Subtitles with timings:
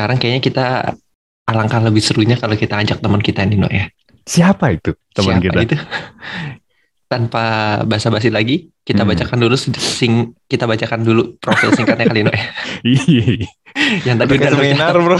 [0.00, 0.66] sekarang kayaknya kita
[1.44, 3.92] alangkah lebih serunya kalau kita ajak teman kita Nino ya.
[4.24, 5.60] Siapa itu teman Siapa kita?
[5.60, 5.76] itu?
[7.12, 7.44] Tanpa
[7.84, 9.12] basa-basi lagi, kita Hmm.
[9.12, 12.44] bacakan dulu sing kita bacakan dulu profil singkatnya kali Nino ya.
[12.88, 13.44] Iya,
[14.08, 15.18] Yang tadi Udah seminar bro.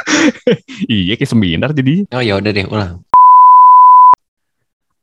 [0.86, 2.06] iya kayak seminar jadi.
[2.14, 3.02] Oh ya udah deh, ulang.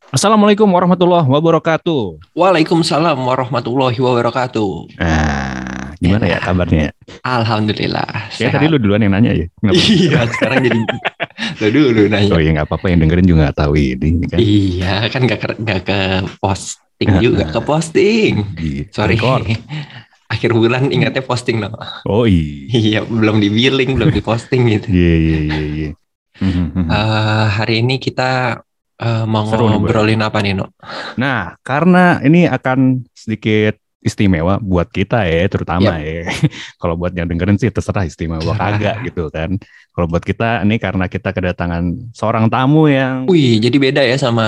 [0.08, 2.32] Assalamualaikum warahmatullahi wabarakatuh.
[2.32, 4.72] Waalaikumsalam warahmatullahi wabarakatuh.
[4.96, 6.94] Nah, gimana ya kabarnya?
[7.26, 8.32] Alhamdulillah.
[8.38, 8.62] Ya sehat.
[8.62, 9.46] tadi lu duluan yang nanya ya.
[9.58, 9.78] Kenapa?
[9.78, 10.80] Iya, sekarang jadi
[11.62, 12.32] lu dulu nanya.
[12.34, 14.38] Oh ya nggak apa-apa yang dengerin juga nggak tahu ini kan.
[14.38, 16.00] Iya, kan gak ke, nggak ke
[16.38, 18.32] posting juga, ke posting.
[18.54, 19.18] Di Sorry.
[19.18, 19.46] record.
[20.34, 21.72] Akhir bulan ingatnya posting no.
[22.04, 22.68] Oh iya.
[22.68, 24.92] Iya, belum di billing, belum di posting gitu.
[24.92, 25.64] Iya iya iya.
[25.64, 25.92] iya.
[26.38, 26.86] Mhm, mhm.
[26.92, 28.62] Eh, hari ini kita
[29.02, 30.70] eh, mau Seru nih, ngobrolin apa nih, No?
[31.18, 36.26] Nah, karena ini akan sedikit istimewa buat kita ya, terutama ya.
[36.82, 39.60] Kalau buat yang dengerin sih terserah istimewa kagak gitu kan.
[39.92, 44.48] Kalau buat kita ini karena kita kedatangan seorang tamu yang Wih, jadi beda ya sama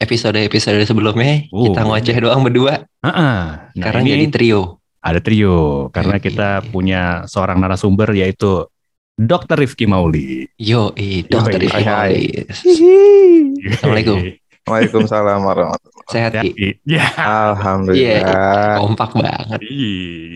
[0.00, 1.44] episode-episode sebelumnya.
[1.52, 2.88] Oh, kita ngoceh doang berdua.
[3.04, 4.80] Ah, nah Sekarang ini jadi trio.
[5.04, 6.32] ada trio karena Oke.
[6.32, 8.66] kita punya seorang narasumber yaitu
[9.16, 9.56] Dr.
[9.56, 10.44] Rifki Mauli.
[10.60, 10.92] Yo,
[11.30, 11.68] dokter Yoi.
[11.72, 11.84] Rifki.
[11.84, 12.58] Maulis.
[13.72, 14.18] Assalamualaikum.
[14.66, 16.68] Waalaikumsalam warahmatullahi Sehat, Ya, Ki?
[16.82, 17.06] ya.
[17.14, 18.82] Alhamdulillah.
[18.82, 19.58] Kompak banget.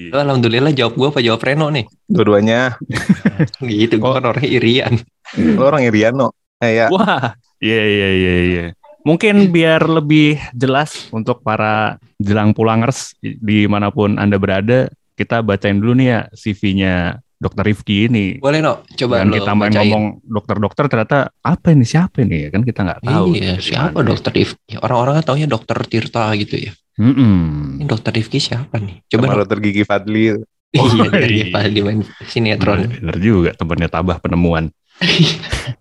[0.06, 1.91] Lu Alhamdulillah jawab gua apa jawab Reno nih?
[2.06, 2.78] Dua-duanya.
[3.67, 4.06] Gitu, Oh.
[4.06, 4.92] gua kan orangnya irian.
[5.34, 6.31] Lo orang Irian no.
[6.62, 6.86] Eh ya.
[6.95, 8.64] Wah, iya iya iya iya.
[9.03, 14.86] Mungkin biar lebih jelas untuk para jelang pulangers di mana pun anda berada,
[15.19, 16.95] kita bacain dulu nih ya CV-nya
[17.41, 18.36] Dokter Rifki ini.
[18.36, 18.84] Boleh, No?
[18.84, 19.80] Coba lo kita main bacain.
[19.88, 23.27] ngomong dokter-dokter ternyata apa ini siapa ini ya kan kita nggak tahu.
[23.33, 24.12] Iya, siapa mana.
[24.12, 24.77] dokter Rifki?
[24.77, 26.72] Orang-orang kan taunya dokter Tirta gitu ya.
[27.00, 27.80] Mm-mm.
[27.80, 29.00] Ini dokter Rifki siapa nih?
[29.08, 29.24] Sama Coba.
[29.33, 29.38] No.
[29.41, 30.24] dokter Gigi Fadli.
[30.28, 30.36] Iya,
[30.78, 30.86] Oh,
[31.18, 31.50] iya.
[31.50, 31.98] Pak di main
[32.30, 32.86] sinetron.
[32.94, 34.70] Bener juga temannya tabah penemuan.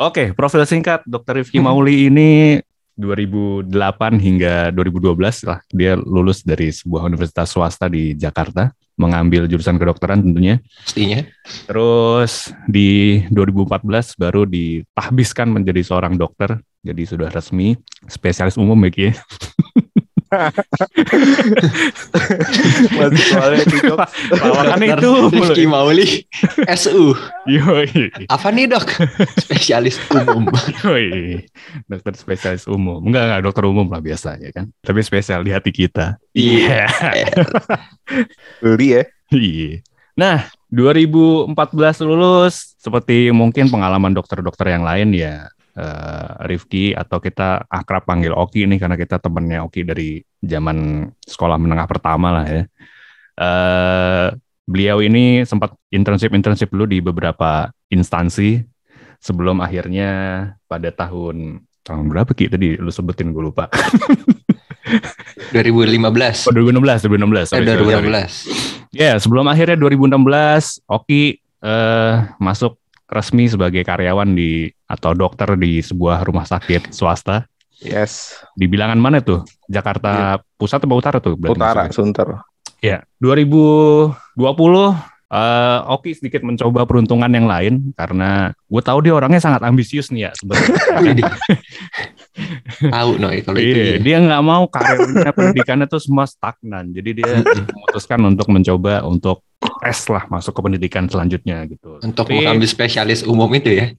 [0.00, 1.42] Oke, profil singkat Dr.
[1.42, 2.62] Rifki Mauli ini
[2.94, 3.74] 2008
[4.22, 10.62] hingga 2012 lah dia lulus dari sebuah universitas swasta di Jakarta, mengambil jurusan kedokteran tentunya.
[10.86, 11.20] Pastinya.
[11.66, 17.74] Terus di 2014 baru ditahbiskan menjadi seorang dokter, jadi sudah resmi
[18.06, 19.12] spesialis umum ya ya.
[22.96, 25.12] Masih soalnya di Dokter itu.
[25.30, 26.26] Rifki Mauli,
[26.74, 27.14] SU.
[27.48, 28.10] Yoi.
[28.28, 28.88] Apa nih dok?
[29.44, 30.48] Spesialis umum.
[30.84, 31.44] Woi,
[31.86, 33.04] dokter spesialis umum.
[33.04, 34.70] Enggak, enggak dokter umum lah biasanya kan.
[34.82, 36.16] Tapi spesial di hati kita.
[36.32, 36.88] Iya.
[38.62, 39.02] Beli ya.
[39.32, 39.82] Iya.
[40.14, 45.50] Nah, 2014 lulus seperti mungkin pengalaman dokter-dokter yang lain ya.
[45.74, 51.58] Eh, Rifki atau kita akrab panggil Oki nih karena kita temennya Oki dari zaman sekolah
[51.58, 52.62] menengah pertama lah ya.
[53.34, 54.28] Eh,
[54.64, 58.64] beliau ini sempat internship-internship dulu di beberapa instansi
[59.20, 60.10] sebelum akhirnya
[60.64, 63.68] pada tahun tahun berapa Ki tadi lu sebutin gue lupa.
[65.52, 66.48] 2015.
[66.48, 67.10] Oh 2016, 2016.
[67.10, 68.08] Eh, sorry, sorry, sorry.
[68.10, 68.94] 2016.
[68.94, 72.78] Ya, sebelum akhirnya 2016, Oki eh, masuk
[73.08, 77.44] resmi sebagai karyawan di atau dokter di sebuah rumah sakit swasta.
[77.84, 78.40] Yes.
[78.56, 79.44] Di bilangan mana tuh?
[79.68, 81.34] Jakarta Pusat atau Utara tuh?
[81.36, 81.90] Utara?
[81.92, 82.40] Sunter.
[82.80, 84.12] Ya, 2020
[85.34, 90.30] eh, Oki sedikit mencoba peruntungan yang lain karena gue tahu dia orangnya sangat ambisius nih
[90.30, 91.34] ya sebenarnya.
[92.90, 93.78] Tahu no kalau itu.
[93.78, 93.98] Iya, ya.
[94.02, 96.90] dia nggak mau karirnya pendidikannya tuh semua stagnan.
[96.90, 99.42] Jadi dia memutuskan untuk mencoba untuk
[99.82, 102.02] tes lah masuk ke pendidikan selanjutnya gitu.
[102.02, 103.86] Untuk Tapi- mengambil spesialis umum itu ya.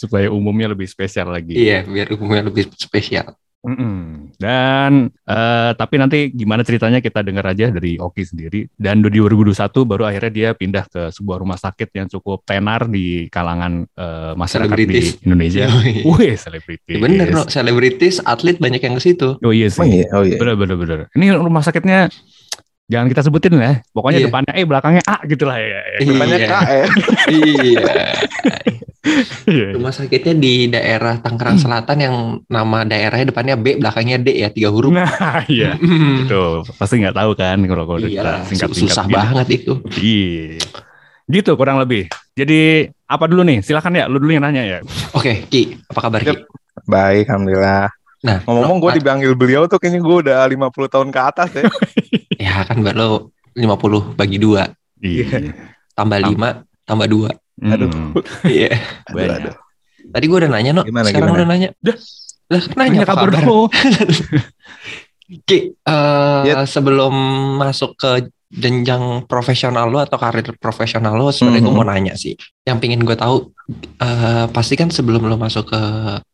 [0.00, 1.56] supaya umumnya lebih spesial lagi.
[1.56, 3.34] Iya, biar umumnya lebih spesial.
[3.66, 4.30] Mm-mm.
[4.38, 8.70] Dan eh, tapi nanti gimana ceritanya kita dengar aja dari Oki sendiri.
[8.72, 13.26] Dan di 2021 baru akhirnya dia pindah ke sebuah rumah sakit yang cukup tenar di
[13.26, 15.18] kalangan eh, masyarakat Selebritis.
[15.18, 15.64] di Indonesia.
[15.66, 16.02] Iya.
[16.06, 16.96] Wih, selebritis.
[16.96, 19.34] Bener no, selebritis, atlet banyak yang ke situ.
[19.38, 19.82] Oh iya sih.
[19.82, 20.06] Emang iya?
[20.14, 20.38] Oh iya.
[20.38, 20.98] Bener bener bener.
[21.12, 22.06] Ini rumah sakitnya
[22.86, 23.82] jangan kita sebutin ya.
[23.90, 24.26] Pokoknya Iya.
[24.30, 25.66] depannya E, belakangnya A gitu lah ya.
[25.66, 25.98] ya.
[26.06, 26.46] Depannya Iya.
[26.46, 26.84] K ya.
[27.34, 27.84] iya.
[29.46, 29.72] Iya.
[29.72, 32.14] Rumah sakitnya di daerah Tangerang Selatan yang
[32.46, 34.90] nama daerahnya depannya B, belakangnya D ya, tiga huruf.
[34.90, 35.06] Nah,
[35.46, 35.78] iya.
[36.26, 39.14] Tuh, pasti nggak tahu kan kalau kalau Iya, singkat-singkat susah gini.
[39.14, 39.72] banget itu.
[39.96, 40.58] Iya.
[41.26, 42.06] Gitu kurang lebih.
[42.32, 43.58] Jadi apa dulu nih?
[43.60, 44.78] Silakan ya, lu dulu yang nanya ya.
[45.10, 46.34] Oke, Ki, apa kabar Ki?
[46.84, 47.88] Baik, alhamdulillah.
[48.22, 51.64] Nah, Ngomong-ngomong gue dipanggil beliau tuh kayaknya gue udah 50 tahun ke atas ya.
[52.46, 54.66] ya kan baru 50 bagi dua,
[54.98, 55.54] Iya.
[55.94, 56.48] tambah Tam- 5,
[56.84, 57.30] tambah 2.
[57.58, 57.88] Aduh.
[57.88, 58.12] Hmm.
[58.46, 58.76] Iya.
[59.06, 59.36] Aduh, Banyak.
[59.40, 59.54] aduh.
[60.06, 60.82] Tadi gue udah nanya, no.
[60.82, 61.38] Gimana, Sekarang gimana?
[61.38, 61.68] udah nanya.
[61.78, 61.96] Dah.
[62.46, 63.28] Lah, nanya apa kabar?
[63.34, 63.60] dulu.
[65.48, 66.56] Ki, eh, Yep.
[66.64, 67.14] sebelum
[67.58, 68.10] masuk ke
[68.46, 71.76] jenjang profesional lo atau karir profesional lo sebenarnya gue Mhm.
[71.76, 72.38] mau nanya sih.
[72.62, 73.50] Yang pingin gue tahu
[73.98, 75.80] eh, pasti kan sebelum lo masuk ke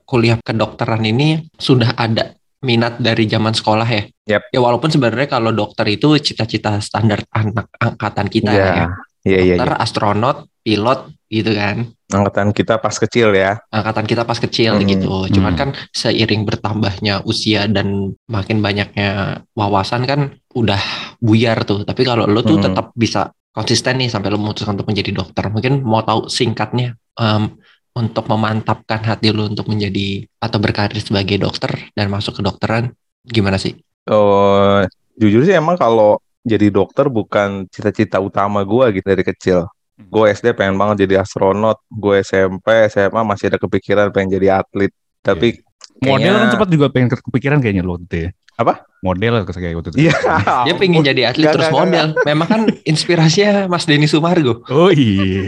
[0.05, 4.03] kuliah kedokteran ini sudah ada minat dari zaman sekolah ya.
[4.29, 4.53] Yap.
[4.53, 8.87] Ya walaupun sebenarnya kalau dokter itu cita-cita standar anak angkatan kita Iya, ya.
[9.27, 9.55] Iya, iya.
[9.59, 9.77] iya.
[9.79, 11.89] Astronot, pilot gitu kan.
[12.13, 13.57] Angkatan kita pas kecil ya.
[13.73, 15.33] angkatan kita pas kecil Hmm, gitu.
[15.33, 15.61] Cuman hmm.
[15.61, 20.21] kan seiring bertambahnya usia dan makin banyaknya wawasan kan
[20.53, 20.79] udah
[21.25, 21.89] buyar tuh.
[21.89, 22.69] Tapi kalau lo tuh Hmm.
[22.69, 25.49] tetap bisa konsisten nih sampai lo memutuskan untuk menjadi dokter.
[25.49, 27.57] Mungkin mau tahu singkatnya em,
[27.93, 32.93] untuk memantapkan hati lo untuk menjadi atau berkarir sebagai dokter dan masuk ke dokteran
[33.25, 33.77] gimana sih?
[34.09, 34.85] Oh,
[35.17, 39.67] jujur sih emang kalau jadi dokter bukan cita-cita utama gua gitu dari kecil.
[40.03, 41.79] Gue SD pengen banget jadi astronot.
[41.87, 44.91] Gue SMP, SMA masih ada kepikiran pengen jadi atlet.
[45.23, 45.63] Tapi
[46.03, 48.35] Model kan kayaknya- sempat juga pengen kepikiran kayaknya lo ya.
[48.59, 48.83] Apa?
[49.07, 50.11] Model kayak waktu itu.
[50.11, 50.15] Iya.
[50.67, 52.07] Dia pengen jadi atlet Nggak, terus nggak, model.
[52.27, 54.67] Memang kan inspirasinya Mas Denny Sumargo.
[54.67, 55.47] Oh iya.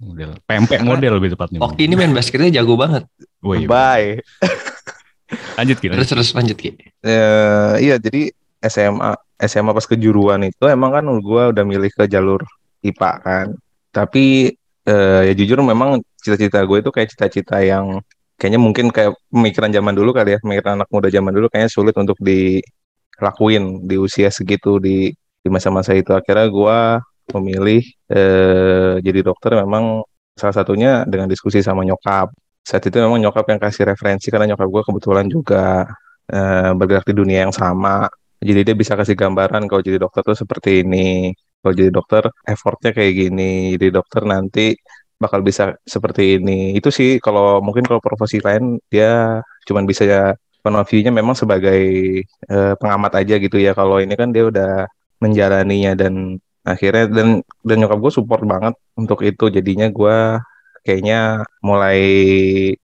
[0.00, 0.38] Model.
[0.46, 1.58] Pempek model lebih tepatnya.
[1.60, 3.04] Oki ini main basketnya jago banget.
[3.44, 3.66] Oh, iya.
[3.68, 4.22] Bye.
[5.60, 6.10] Lanjut Ki, Terus lanjut.
[6.16, 6.70] terus lanjut Ki.
[7.04, 8.32] Eh, iya, jadi
[8.64, 12.44] SMA SMA pas kejuruan itu emang kan gue udah milih ke jalur
[12.84, 13.46] IPA kan.
[13.90, 14.52] Tapi
[14.86, 18.00] eh, ya jujur memang cita-cita gue itu kayak cita-cita yang
[18.36, 21.94] kayaknya mungkin kayak pemikiran zaman dulu kali ya, pemikiran anak muda zaman dulu kayaknya sulit
[21.96, 26.12] untuk dilakuin di usia segitu di di masa-masa itu.
[26.12, 26.78] Akhirnya gue
[27.36, 30.04] memilih eh, jadi dokter memang
[30.36, 32.32] salah satunya dengan diskusi sama nyokap.
[32.64, 35.84] Saat itu memang nyokap yang kasih referensi karena nyokap gue kebetulan juga
[36.28, 38.08] eh, bergerak di dunia yang sama.
[38.48, 41.32] Jadi dia bisa kasih gambaran kalau jadi dokter tuh seperti ini.
[41.60, 43.76] Kalau jadi dokter effortnya kayak gini.
[43.76, 44.60] Jadi dokter nanti
[45.22, 46.72] bakal bisa seperti ini.
[46.78, 50.20] Itu sih kalau mungkin kalau profesi lain dia cuman bisa ya
[50.64, 51.80] view-nya memang sebagai
[52.52, 53.72] eh, pengamat aja gitu ya.
[53.76, 54.88] Kalau ini kan dia udah
[55.22, 57.28] menjalaninya dan akhirnya dan
[57.68, 59.44] dan nyokap gue support banget untuk itu.
[59.56, 60.16] Jadinya gue
[60.84, 62.00] kayaknya mulai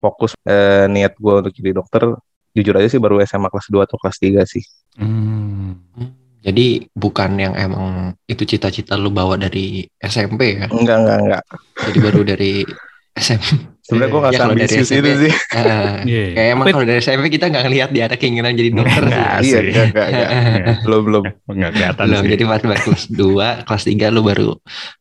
[0.02, 2.04] fokus eh, niat gue untuk jadi dokter
[2.54, 4.64] jujur aja sih baru SMA kelas 2 atau kelas 3 sih.
[4.98, 5.78] Hmm.
[6.44, 10.68] Jadi bukan yang emang itu cita-cita lu bawa dari SMP ya.
[10.68, 11.44] Enggak, enggak, enggak.
[11.88, 12.54] Jadi baru dari
[13.16, 13.72] SMP.
[13.84, 15.34] Sebenarnya gue nggak Ya, kalau dari SMP, itu sih.
[15.60, 16.26] Eh, Iya.
[16.36, 19.12] kayak emang kalau dari SMP kita nggak ngelihat dia ada keinginan jadi dokter sih.
[19.12, 19.72] Nggak Iya, sih.
[19.72, 20.78] enggak, enggak, enggak.
[20.84, 21.24] Belum, belum.
[21.48, 22.30] Enggak kelihatan Belum, sih.
[22.32, 24.50] jadi pas kelas 2, kelas 3 lu baru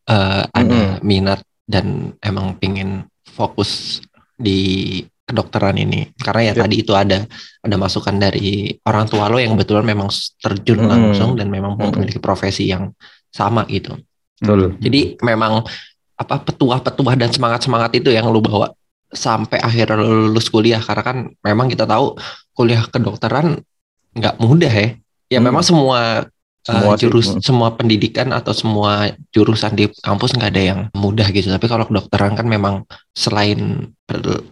[0.08, 1.02] eh, ada Mm-mm.
[1.02, 1.86] minat dan
[2.18, 4.02] emang pingin fokus
[4.36, 6.10] di kedokteran ini.
[6.18, 6.66] Karena ya Yap.
[6.66, 7.18] tadi itu ada
[7.62, 10.08] ada masukan dari orang tua lo yang kebetulan memang
[10.38, 10.90] terjun Mm-mm.
[10.90, 11.94] langsung dan memang Mm-mm.
[11.94, 12.90] memiliki profesi yang
[13.32, 13.96] sama gitu.
[14.42, 14.76] Betul.
[14.82, 15.62] Jadi memang
[16.18, 18.70] apa petuah-petuah dan semangat-semangat itu yang lu bawa
[19.12, 22.16] sampai akhir lu lulus kuliah karena kan memang kita tahu
[22.52, 23.60] kuliah kedokteran
[24.12, 24.88] nggak mudah ya.
[25.32, 25.48] Ya Hmm.
[25.48, 26.28] memang semua
[26.62, 27.42] Semua uh, sih, jurus hmm.
[27.42, 31.50] semua pendidikan atau semua jurusan di kampus nggak ada yang mudah gitu.
[31.50, 32.86] Tapi kalau kedokteran kan memang
[33.18, 33.90] selain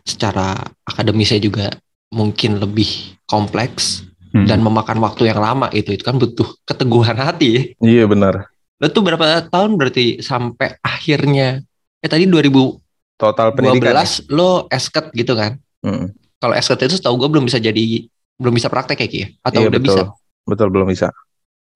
[0.03, 1.71] secara akademisnya juga
[2.11, 4.47] mungkin lebih kompleks Hmm.
[4.47, 7.63] dan memakan waktu yang lama itu itu kan butuh keteguhan hati ya.
[7.83, 8.47] Iya benar.
[8.79, 11.67] Lo tuh berapa tahun berarti sampai akhirnya
[11.99, 12.79] ya tadi 2012
[13.19, 13.99] Total pendidikan.
[13.99, 14.07] ya?
[14.31, 15.59] lo esket gitu kan?
[15.83, 16.15] Mm.
[16.39, 18.07] Kalau esket itu setahu gue belum bisa jadi
[18.39, 19.29] belum bisa praktek kayak gitu ya?
[19.43, 19.87] Atau Iya udah betul.
[19.99, 20.03] bisa?
[20.47, 21.09] Betul belum bisa.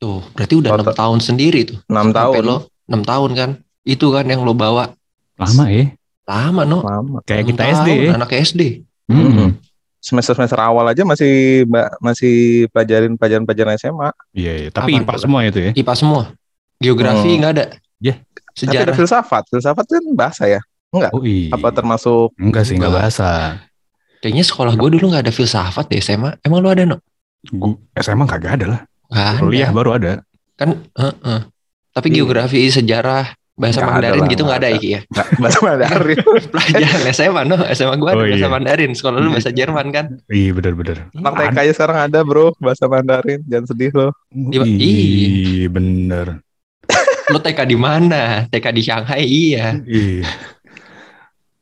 [0.05, 1.79] Tuh, berarti udah enam tahun sendiri tuh.
[1.81, 2.43] 6 Sampai tahun.
[2.45, 3.51] lo 6 tahun kan?
[3.83, 4.93] Itu kan yang lo bawa
[5.35, 5.89] Lama ya.
[6.25, 6.79] lama no.
[6.81, 7.19] Lama.
[7.25, 8.11] Kayak Enam kita SD tahun, ya.
[8.15, 8.63] Anak SD.
[9.09, 9.51] Hmm.
[9.99, 12.35] Semester-semester awal aja masih mbak masih
[12.69, 14.09] pelajarin pelajaran-pelajaran SMA.
[14.33, 14.69] Iya, iya.
[14.69, 15.71] Tapi Apaan IPA semua itu ya.
[15.73, 16.23] IPA semua.
[16.77, 17.39] Geografi Hmm.
[17.41, 17.65] nggak ada.
[17.99, 18.15] Ya.
[18.21, 18.95] Tapi ada Sejarah.
[18.95, 19.43] filsafat.
[19.49, 20.61] Filsafat kan bahasa ya.
[20.93, 21.49] Oh iya.
[21.51, 23.01] Apa termasuk Enggak sih, enggak Enggak.
[23.01, 23.29] bahasa.
[24.21, 26.37] Kayaknya sekolah gue dulu nggak ada filsafat deh SMA.
[26.41, 26.97] Emang lo ada no?
[27.51, 28.81] Gua SMA kagak ada lah.
[29.09, 29.39] Ada.
[29.39, 30.13] Kuliah baru ada.
[30.55, 31.41] Kan, heeh.
[31.91, 32.17] Tapi Iya.
[32.17, 35.01] geografi, sejarah, bahasa ada Mandarin gitu nggak ada Iki ya?
[35.07, 36.19] Nggak, bahasa Mandarin?
[36.51, 38.51] Pelajaran SMA no, SMA gue ada Oh, bahasa iya.
[38.51, 38.91] Mandarin.
[38.93, 40.07] Sekolah lu bahasa Jerman kan?
[40.27, 40.99] Iya, benar-benar.
[41.13, 43.41] Anak TK aja sekarang ada bro bahasa Mandarin.
[43.45, 44.11] Jangan sedih loh.
[44.29, 46.27] Di- Iya, bener.
[47.31, 48.45] Lu TK di mana?
[48.47, 49.79] TK di Shanghai iya.
[49.81, 50.27] Iya.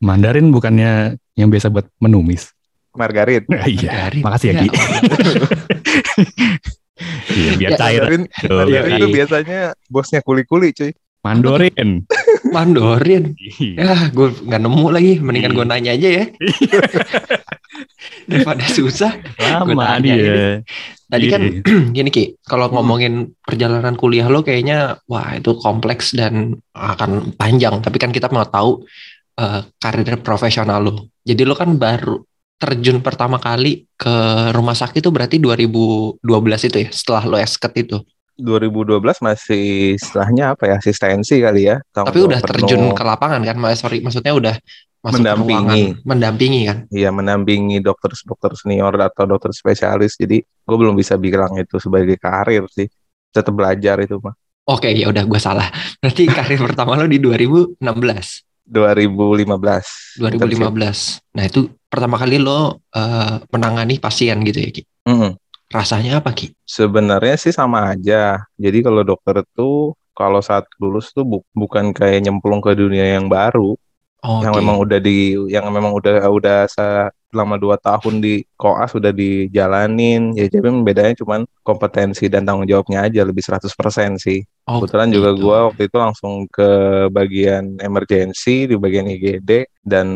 [0.01, 2.51] Mandarin bukannya yang biasa buat menumis.
[2.93, 3.45] Margarin.
[3.65, 4.11] iya.
[4.17, 4.69] Makasih ya, Ki.
[7.33, 8.01] Iya, biar Ya, cair.
[8.05, 10.93] Mandarin, Tuh, Mandarin itu biasanya bosnya kuli-kuli cuy.
[11.23, 12.05] Mandarin.
[12.55, 13.25] Mandarin.
[13.39, 13.77] Iya.
[13.81, 15.13] Ya, gue nggak nemu lagi.
[15.23, 15.59] Mendingan Iya.
[15.59, 16.25] gue nanya aja ya.
[18.29, 19.13] Daripada susah.
[19.39, 20.61] Gua Lama dia.
[21.09, 21.93] Tadi kan Iya.
[21.97, 22.75] gini Ki, kalau Hmm.
[22.81, 27.81] ngomongin perjalanan kuliah lo kayaknya wah itu kompleks dan akan panjang.
[27.81, 28.85] Tapi kan kita mau tahu
[29.33, 30.93] eh, karir profesional lo.
[31.25, 32.21] Jadi lo kan baru
[32.61, 34.15] terjun pertama kali ke
[34.55, 36.23] rumah sakit itu berarti 2012
[36.69, 37.99] itu ya, setelah lo esket itu.
[38.39, 41.77] 2012 masih istilahnya apa ya asistensi kali ya.
[41.93, 42.65] Tapi udah penuh.
[42.65, 43.57] terjun ke lapangan kan?
[43.77, 44.57] Sorry, maksudnya udah
[45.03, 45.51] masuk Mendampingi.
[45.51, 46.87] ruangan, mendampingi kan?
[46.95, 50.15] Iya mendampingi dokter-dokter senior atau dokter spesialis.
[50.15, 52.87] Jadi gue belum bisa bilang itu sebagai karir sih.
[53.35, 54.31] Tetap belajar itu mah.
[54.71, 55.67] Oke, ya udah gue salah.
[56.01, 60.23] Berarti karir pertama lo di 2016, 2015.
[60.23, 61.35] 2015.
[61.35, 64.83] Nah itu pertama kali lo eh, menangani pasien gitu ya, Ki.
[65.05, 65.37] Mm-mm.
[65.69, 66.57] Rasanya apa, Ki?
[66.65, 68.41] Sebenarnya sih sama aja.
[68.57, 73.29] Jadi kalau dokter itu kalau saat lulus tuh bu- bukan kayak nyemplung ke dunia yang
[73.29, 73.77] baru,
[74.25, 74.49] Oke.
[74.49, 76.65] yang memang udah di, yang memang udah udah
[77.33, 80.37] selama dua tahun di koas udah dijalanin.
[80.37, 84.45] Ya jadi bedanya cuman kompetensi dan tanggung jawabnya aja lebih 100% sih.
[84.69, 85.43] Oh, Kebetulan juga gitu.
[85.43, 86.69] gua waktu itu langsung ke
[87.09, 90.07] bagian emergency di bagian IGD dan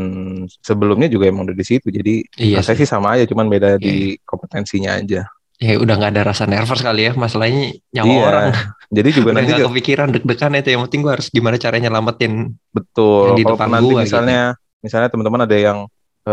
[0.60, 1.88] sebelumnya juga emang udah di situ.
[1.88, 2.86] Jadi Iya rasanya sih.
[2.86, 5.24] sama aja, cuman beda Iya, di kompetensinya aja.
[5.56, 8.22] Ya udah nggak ada rasa nervous kali ya, masalahnya nyawa Iya.
[8.28, 8.46] orang.
[8.92, 10.68] Jadi juga Udah nanti nggak kepikiran deg-degan itu.
[10.76, 12.32] Yang penting gue harus gimana caranya nyelamatin.
[12.70, 13.24] Betul.
[13.32, 14.04] yang di depan nanti gua gitu.
[14.04, 14.40] misalnya,
[14.84, 15.78] misalnya teman-teman ada yang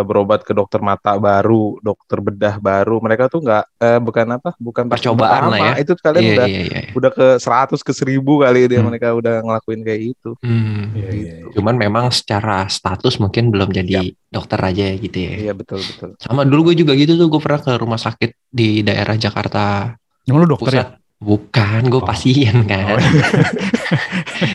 [0.02, 4.90] berobat ke dokter mata baru, dokter bedah baru, mereka tuh nggak eh, bukan apa, bukan
[4.90, 5.74] pas Percobaan lah ya.
[5.78, 6.82] Itu kalian Iya, udah iya, iya.
[6.98, 8.90] udah ke 100 ke 1000 kali dia Hmm.
[8.90, 10.32] mereka udah ngelakuin kayak itu.
[10.42, 10.90] Hmm.
[10.98, 11.52] Iya, iya, iya.
[11.54, 15.34] Cuman memang secara status mungkin belum jadi dokter aja gitu ya.
[15.38, 16.18] Iya betul betul.
[16.18, 20.42] Sama dulu gue juga gitu tuh, gue pernah ke rumah sakit di daerah Jakarta Emang
[20.42, 20.88] lu dokter ya?
[20.88, 20.90] Pusat.
[21.20, 22.04] Bukan, gue Oh.
[22.04, 22.96] pasien kan.
[22.96, 23.28] Oh, iya.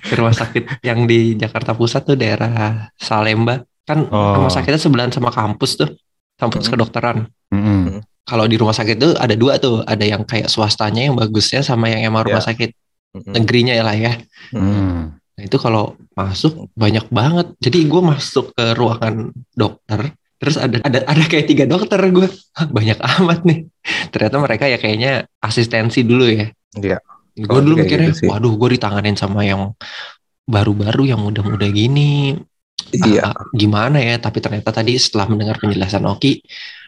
[0.02, 3.64] Ke rumah sakit yang di Jakarta Pusat tuh daerah Salemba.
[3.88, 4.36] Kan Oh.
[4.36, 5.88] rumah sakitnya sebelahan sama kampus tuh.
[6.36, 6.72] Kampus Hmm.
[6.76, 7.16] kedokteran.
[7.48, 8.04] Mm-mm.
[8.22, 9.80] Kalau di rumah sakit tuh ada dua tuh.
[9.82, 12.52] Ada yang kayak swastanya yang bagusnya sama yang emang rumah Ya.
[12.52, 12.70] sakit
[13.24, 14.12] negerinya ya lah ya.
[14.52, 14.68] Mm-mm.
[14.68, 15.00] Mm.
[15.16, 17.46] Nah itu kalau masuk banyak banget.
[17.58, 22.28] Jadi gue masuk ke ruangan dokter, terus ada ada ada kayak tiga dokter gue.
[22.76, 23.64] Banyak amat nih.
[24.12, 26.50] Ternyata mereka ya kayaknya asistensi dulu ya.
[26.76, 26.98] Iya.
[27.38, 28.28] Gue Kalau dulu mikirnya, gitu sih.
[28.28, 29.72] waduh gue ditanganin sama yang
[30.44, 32.34] baru-baru yang muda-muda gini.
[32.92, 33.32] Iya.
[33.32, 34.16] Ah, gimana ya?
[34.16, 36.40] Tapi ternyata tadi setelah mendengar penjelasan Oki,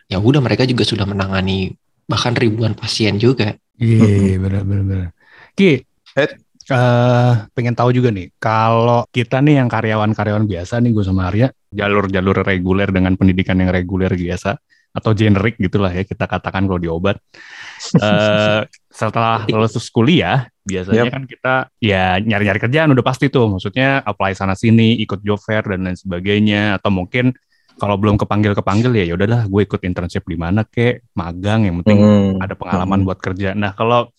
[0.09, 1.73] ya udah mereka juga sudah menangani
[2.09, 3.55] bahkan ribuan pasien juga.
[3.79, 5.09] Iya, benar benar benar.
[5.55, 5.81] Ki,
[6.19, 6.31] Eh.
[6.71, 11.49] eh, pengen tahu juga nih, kalau kita nih yang karyawan-karyawan biasa nih gue sama Arya,
[11.71, 14.59] jalur-jalur reguler dengan pendidikan yang reguler biasa
[14.91, 17.17] atau generik gitulah ya kita katakan kalau di obat.
[17.97, 21.15] Eh, setelah lulus kuliah, biasanya Yap.
[21.15, 25.63] kan kita ya nyari-nyari kerjaan udah pasti tuh, maksudnya apply sana sini, ikut job fair
[25.63, 27.33] dan lain sebagainya, atau mungkin
[27.81, 31.81] kalau belum kepanggil kepanggil ya ya udahlah gue ikut internship di mana kek, magang yang
[31.81, 32.43] penting Mm.
[32.45, 33.57] ada pengalaman buat kerja.
[33.57, 34.13] Nah, kalau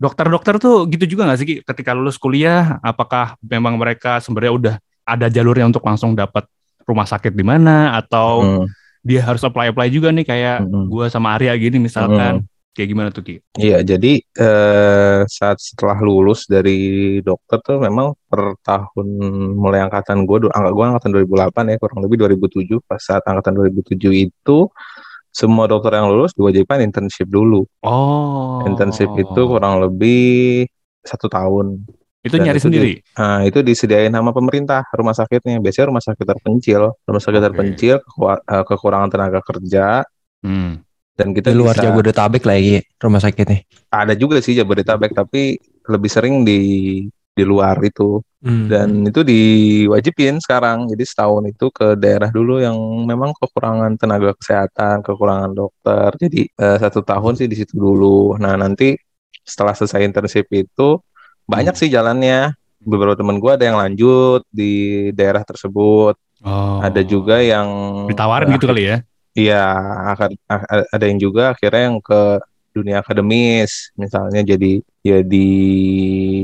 [0.00, 1.56] dokter-dokter tuh gitu juga nggak sih Ki?
[1.60, 2.80] ketika lulus kuliah?
[2.80, 4.74] Apakah memang mereka sebenarnya udah
[5.04, 6.48] ada jalurnya untuk langsung dapat
[6.82, 8.66] rumah sakit di mana atau Mm.
[9.02, 10.86] Dia harus apply-apply juga nih kayak Mm-mm.
[10.86, 12.46] gua sama Arya gini misalkan.
[12.72, 13.36] Kayak gimana tuh Ki?
[13.60, 19.08] Iya, jadi eh, saat setelah lulus dari dokter tuh memang per tahun
[19.60, 22.80] mulai angkatan gue, angkat gue angkatan 2008 ya, kurang lebih 2007.
[22.88, 24.58] Pas saat angkatan 2007 itu
[25.28, 27.68] semua dokter yang lulus diwajibkan internship dulu.
[27.84, 28.64] Oh.
[28.64, 30.64] Internship itu kurang lebih
[31.04, 31.76] satu tahun.
[32.22, 32.92] Itu dan nyari itu sendiri.
[33.12, 35.58] Nah, itu disediain sama pemerintah rumah sakitnya.
[35.58, 37.46] Biasanya rumah sakit terpencil, rumah sakit Oke.
[37.46, 40.06] terpencil keku- eh, kekurangan tenaga kerja
[40.40, 40.82] Hmm.
[41.12, 43.62] dan kita Di luar bisa Jabodetabek lagi rumah sakitnya.
[43.88, 46.60] ada juga sih Jabodetabek tapi lebih sering di
[47.32, 48.66] di luar itu Hmm.
[48.66, 52.74] dan itu diwajibin sekarang jadi setahun itu ke daerah dulu yang
[53.04, 58.52] memang kekurangan tenaga kesehatan kekurangan dokter jadi eh, satu tahun sih di situ dulu nah
[58.54, 58.98] nanti
[59.40, 60.98] setelah selesai internship itu
[61.46, 66.82] banyak sih jalannya beberapa teman gue ada yang lanjut di daerah tersebut Oh.
[66.82, 67.66] ada juga yang
[68.10, 68.96] ditawarin gitu kali ya.
[69.32, 69.64] Iya,
[70.90, 72.42] ada yang juga akhirnya yang ke
[72.74, 75.50] dunia akademis, misalnya jadi jadi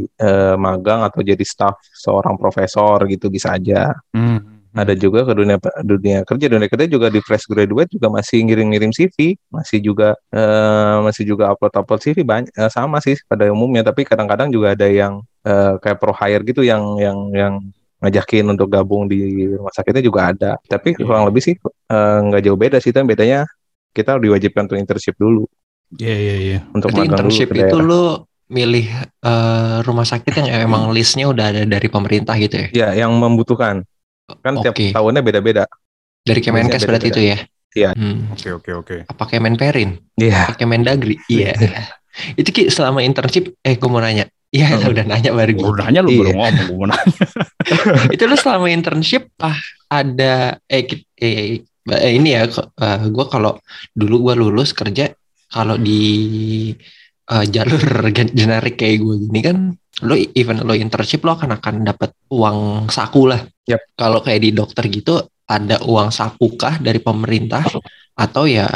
[0.06, 3.92] eh, magang atau jadi staff seorang profesor gitu bisa aja.
[4.14, 4.57] Hmm.
[4.78, 8.94] Ada juga ke dunia dunia kerja, dunia kerja juga di fresh graduate juga masih ngirim-ngirim
[8.94, 14.06] CV, masih juga eh, masih juga upload-upload CV banyak eh, sama sih pada umumnya, tapi
[14.06, 17.54] kadang-kadang juga ada yang eh, kayak pro hire gitu yang yang yang
[17.98, 20.52] ngajakin untuk gabung di rumah sakitnya juga ada.
[20.70, 21.02] Tapi Iya.
[21.02, 21.58] kurang lebih sih
[21.90, 23.42] nggak jauh beda sih, tapi bedanya
[23.90, 25.42] kita diwajibkan untuk internship dulu
[25.96, 26.58] Iya iya iya.
[26.70, 28.86] untuk Berarti magang dulu internship ke itu lo milih
[29.24, 32.68] eh, rumah sakit yang emang listnya udah ada dari pemerintah gitu ya?
[32.70, 33.82] Ya, yang membutuhkan
[34.28, 34.92] kan tiap Oke.
[34.92, 35.64] tahunnya beda-beda.
[36.22, 37.38] Dari Kemenkes Biasanya berarti itu ya?
[37.72, 37.90] Iya.
[37.96, 38.32] Hmm.
[38.32, 38.96] Oke oke oke.
[39.08, 39.90] Apa Kemenperin?
[40.16, 40.52] Iya.
[40.52, 41.16] Apa Kemendagri?
[41.28, 41.56] Iya.
[42.40, 44.28] itu Ki selama internship, eh gue mau nanya.
[44.48, 44.92] Iya, Hmm.
[44.96, 45.68] udah nanya baru gitu.
[45.72, 46.18] Udah nanya lu Iya.
[46.24, 47.12] baru ngomong gua mau nanya.
[48.16, 49.56] itu lu selama internship ah
[49.88, 50.84] ada eh,
[51.20, 52.48] eh, eh, ini ya
[53.08, 53.60] gue kalau
[53.92, 55.12] dulu gue lulus kerja
[55.48, 56.72] kalau di
[57.28, 57.82] eh, jalur
[58.16, 59.56] gen- generik kayak gue gini kan
[59.98, 63.42] lo even lo internship lo akan akan dapat uang saku lah.
[63.66, 63.82] Yap.
[63.94, 67.64] Kalau kayak di dokter gitu ada uang saku kah dari pemerintah
[68.14, 68.68] atau ya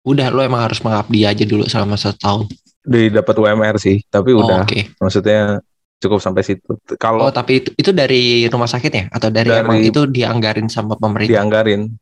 [0.00, 2.48] udah lo emang harus mengabdi aja dulu selama setahun.
[2.80, 4.96] Di dapat UMR sih, tapi Oh, udah Oke.
[4.96, 5.60] maksudnya
[6.00, 6.64] cukup sampai situ.
[6.72, 10.72] Oh Kalau tapi itu, itu dari rumah sakit ya atau dari, Dari- emang itu dianggarin
[10.72, 11.44] sama pemerintah?
[11.44, 11.92] dianggarin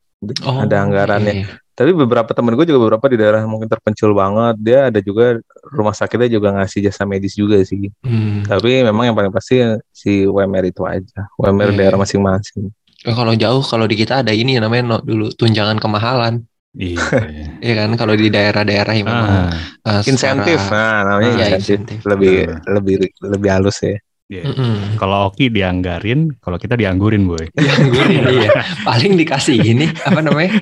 [0.47, 1.35] Oh, ada anggarannya.
[1.35, 1.49] iya, iya.
[1.79, 5.39] Tapi beberapa temen gue juga beberapa di daerah mungkin terpencil banget, dia ada juga
[5.71, 7.87] rumah sakitnya juga ngasih jasa medis juga sih.
[8.03, 8.43] Hmm.
[8.43, 9.63] Tapi memang yang paling pasti
[9.95, 11.79] si UMR itu aja, UMR Iya.
[11.79, 12.75] daerah masing-masing.
[13.07, 16.43] Eh, Kalau jauh kalau di kita ada ini namanya no, dulu tunjangan kemahalan.
[16.75, 16.99] Iya.
[17.63, 19.31] Ya kan kalau di daerah-daerah yang memang
[19.87, 21.63] Ah, eh, Insentif, secara- nah namanya Iya, insentif.
[21.63, 21.99] insentif.
[22.11, 22.63] Lebih Benar.
[22.75, 23.95] lebih lebih halus ya.
[24.29, 24.45] Iya.
[24.45, 24.97] Mm-mm.
[24.97, 27.49] Kalau Oki dianggarin, kalau kita dianggurin, boy.
[27.57, 28.51] Dianggurin, iya.
[28.83, 30.53] Paling dikasih ini apa namanya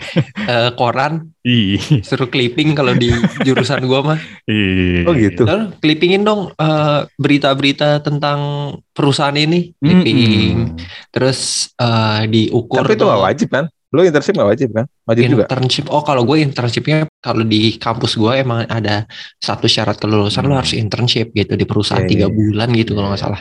[0.47, 3.07] eh, koran Ih, suruh clipping kalau di
[3.43, 4.19] jurusan gua mah.
[4.47, 5.07] ih.
[5.07, 5.47] Oh gitu.
[5.47, 8.39] Lalu clippingin dong eh, berita-berita tentang
[8.91, 10.75] perusahaan ini, clipping.
[10.75, 10.79] Mm-mm.
[11.11, 13.67] Terus eh, diukur Tapi itu nggak wajib kan?
[13.95, 14.85] Lo internship nggak wajib kan?
[15.07, 15.45] Wajib juga.
[15.47, 15.87] internship.
[15.89, 19.07] Oh kalau gue internshipnya kalau di kampus gue emang ada
[19.39, 20.61] satu syarat kelulusan lo Hmm.
[20.61, 22.35] harus internship gitu di perusahaan Iya, tiga iya.
[22.35, 23.27] bulan gitu kalau nggak Iya.
[23.31, 23.41] salah.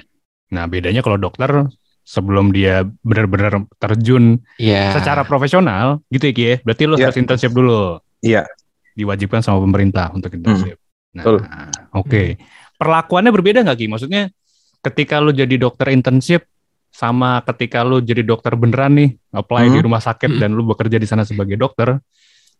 [0.52, 1.50] Nah, bedanya kalau dokter
[2.06, 4.94] sebelum dia benar-benar terjun Iya.
[4.94, 6.56] secara profesional gitu ya Ki ya.
[6.62, 7.10] Berarti lo Iya.
[7.10, 7.98] harus internship dulu.
[8.22, 8.46] Iya.
[8.94, 10.78] Diwajibkan sama pemerintah untuk internship.
[11.12, 11.38] Nah, betul.
[11.94, 12.24] oke.
[12.78, 13.88] Perlakuannya berbeda nggak Ki?
[13.90, 14.30] Maksudnya
[14.82, 16.46] ketika lo jadi dokter internship
[16.94, 19.86] sama ketika lo jadi dokter beneran nih, apply di Hmm.
[19.90, 20.40] rumah sakit Hmm.
[20.40, 22.00] dan lo bekerja di sana sebagai dokter,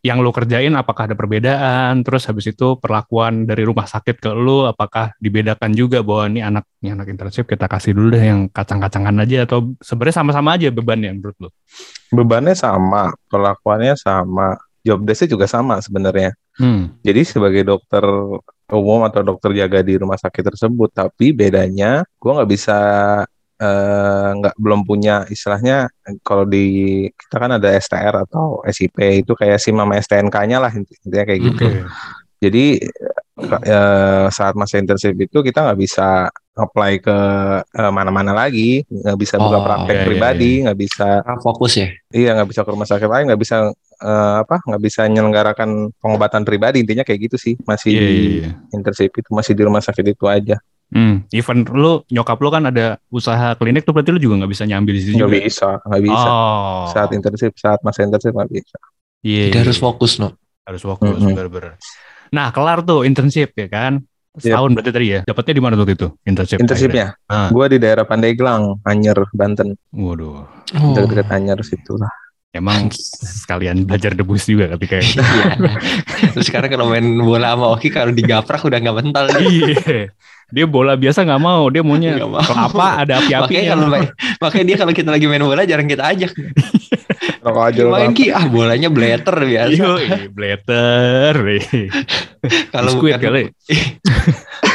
[0.06, 2.06] yang lo kerjain apakah ada perbedaan?
[2.06, 6.70] Terus habis itu perlakuan dari rumah sakit ke lo apakah dibedakan juga bahwa ini anak
[6.86, 11.10] ini anak internship kita kasih dulu deh yang kacang-kacangan aja atau sebenarnya sama-sama aja bebannya
[11.18, 11.50] menurut lo?
[12.14, 16.38] Bebannya sama, perlakuannya sama, job desk-nya juga sama sebenarnya.
[16.62, 16.94] Hmm.
[17.02, 18.06] Jadi sebagai dokter
[18.70, 22.78] umum atau dokter jaga di rumah sakit tersebut, tapi bedanya gua nggak bisa
[23.56, 25.88] eh, nggak belum punya istilahnya
[26.22, 26.66] kalau di
[27.10, 31.42] kita kan ada STR atau SIP itu kayak SIM sama STNK-nya lah inti- intinya kayak
[31.42, 31.68] gitu.
[31.72, 31.88] Oke.
[32.36, 32.66] Jadi
[33.66, 37.18] eh, saat masa internship itu kita nggak bisa apply ke
[37.64, 41.72] eh, mana-mana lagi, nggak bisa buka Oh, praktek iya, iya, pribadi, nggak bisa Karena fokus
[41.76, 41.88] ya.
[42.12, 43.58] Iya nggak bisa ke rumah sakit lain, nggak bisa
[44.04, 48.50] eh, apa, nggak bisa menyelenggarakan pengobatan pribadi intinya kayak gitu sih, masih Iya, iya, iya.
[48.72, 50.56] internship itu masih di rumah sakit itu aja,
[50.94, 54.64] Hmm, even lu nyokap lu kan ada usaha klinik tuh berarti lu juga nggak bisa
[54.64, 55.42] nyambil di situ nggak juga.
[55.42, 56.86] bisa, nggak bisa Oh.
[56.94, 58.78] saat internship, saat masa internship nggak bisa.
[59.26, 59.84] Iya, Jadi iya, harus iya.
[59.84, 60.30] fokus no.
[60.66, 61.34] harus fokus Mm-mm.
[61.34, 61.78] bener-bener.
[62.34, 64.02] Nah, kelar tuh internship ya kan?
[64.34, 65.20] Setahun berarti tadi ya.
[65.24, 66.08] Dapatnya di mana tuh itu?
[66.26, 66.58] Internship.
[66.58, 67.48] Internshipnya, Ah.
[67.54, 69.78] gua di daerah Pandeglang, Anyer, Banten?
[69.94, 70.42] Waduh.
[70.76, 70.94] Oh.
[70.98, 72.10] dekat-dekat Anyer situ lah.
[72.56, 72.88] Emang
[73.20, 75.20] sekalian belajar debus juga ketika itu.
[75.36, 76.32] Iya.
[76.32, 79.44] Terus sekarang kalau main bola sama Oki kalau digaprak udah nggak mental dia.
[79.44, 80.02] Iya.
[80.46, 82.40] Dia bola biasa nggak mau, dia maunya mau.
[82.40, 83.72] kelapa ada Makanya api-apinya.
[83.76, 86.32] kalau main- makanya dia kalau kita lagi main bola jarang kita ajak.
[87.44, 89.76] Rokok aja main Ki, ah bolanya blater biasa.
[89.76, 89.92] Yo,
[90.32, 91.34] blater.
[92.72, 93.44] Kalau bukan kali.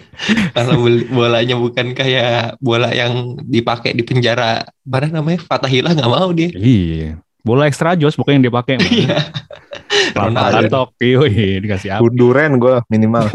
[0.56, 6.30] kalau bel- bolanya bukan kayak bola yang dipakai di penjara mana namanya Fatahillah nggak mau
[6.32, 6.50] dia.
[6.52, 7.20] Iya.
[7.42, 8.74] Bola extra jos pokoknya yang dia pakai.
[8.78, 9.18] Iya.
[10.16, 10.56] Ronaldo.
[10.68, 12.12] katok, yoi, dikasih api.
[12.14, 13.28] duren gua minimal.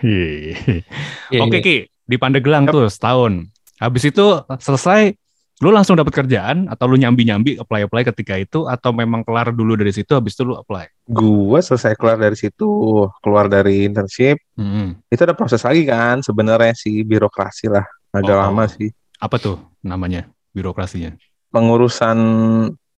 [0.00, 0.54] Iya.
[1.32, 1.64] Iya, Oke iya.
[1.64, 1.76] Ki,
[2.06, 3.50] di Pandeglang tuh setahun.
[3.82, 4.24] Habis itu
[4.62, 5.12] selesai,
[5.60, 9.90] lu langsung dapat kerjaan atau lu nyambi-nyambi apply-apply ketika itu atau memang kelar dulu dari
[9.92, 10.95] situ habis itu lu apply?
[11.06, 12.66] Gua selesai keluar dari situ,
[13.20, 14.98] keluar dari internship, Hmm.
[15.06, 18.42] itu ada proses lagi kan, sebenarnya sih birokrasi lah, agak Oh.
[18.42, 18.90] lama sih.
[19.16, 21.14] Apa tuh namanya birokrasinya?
[21.46, 22.18] pengurusan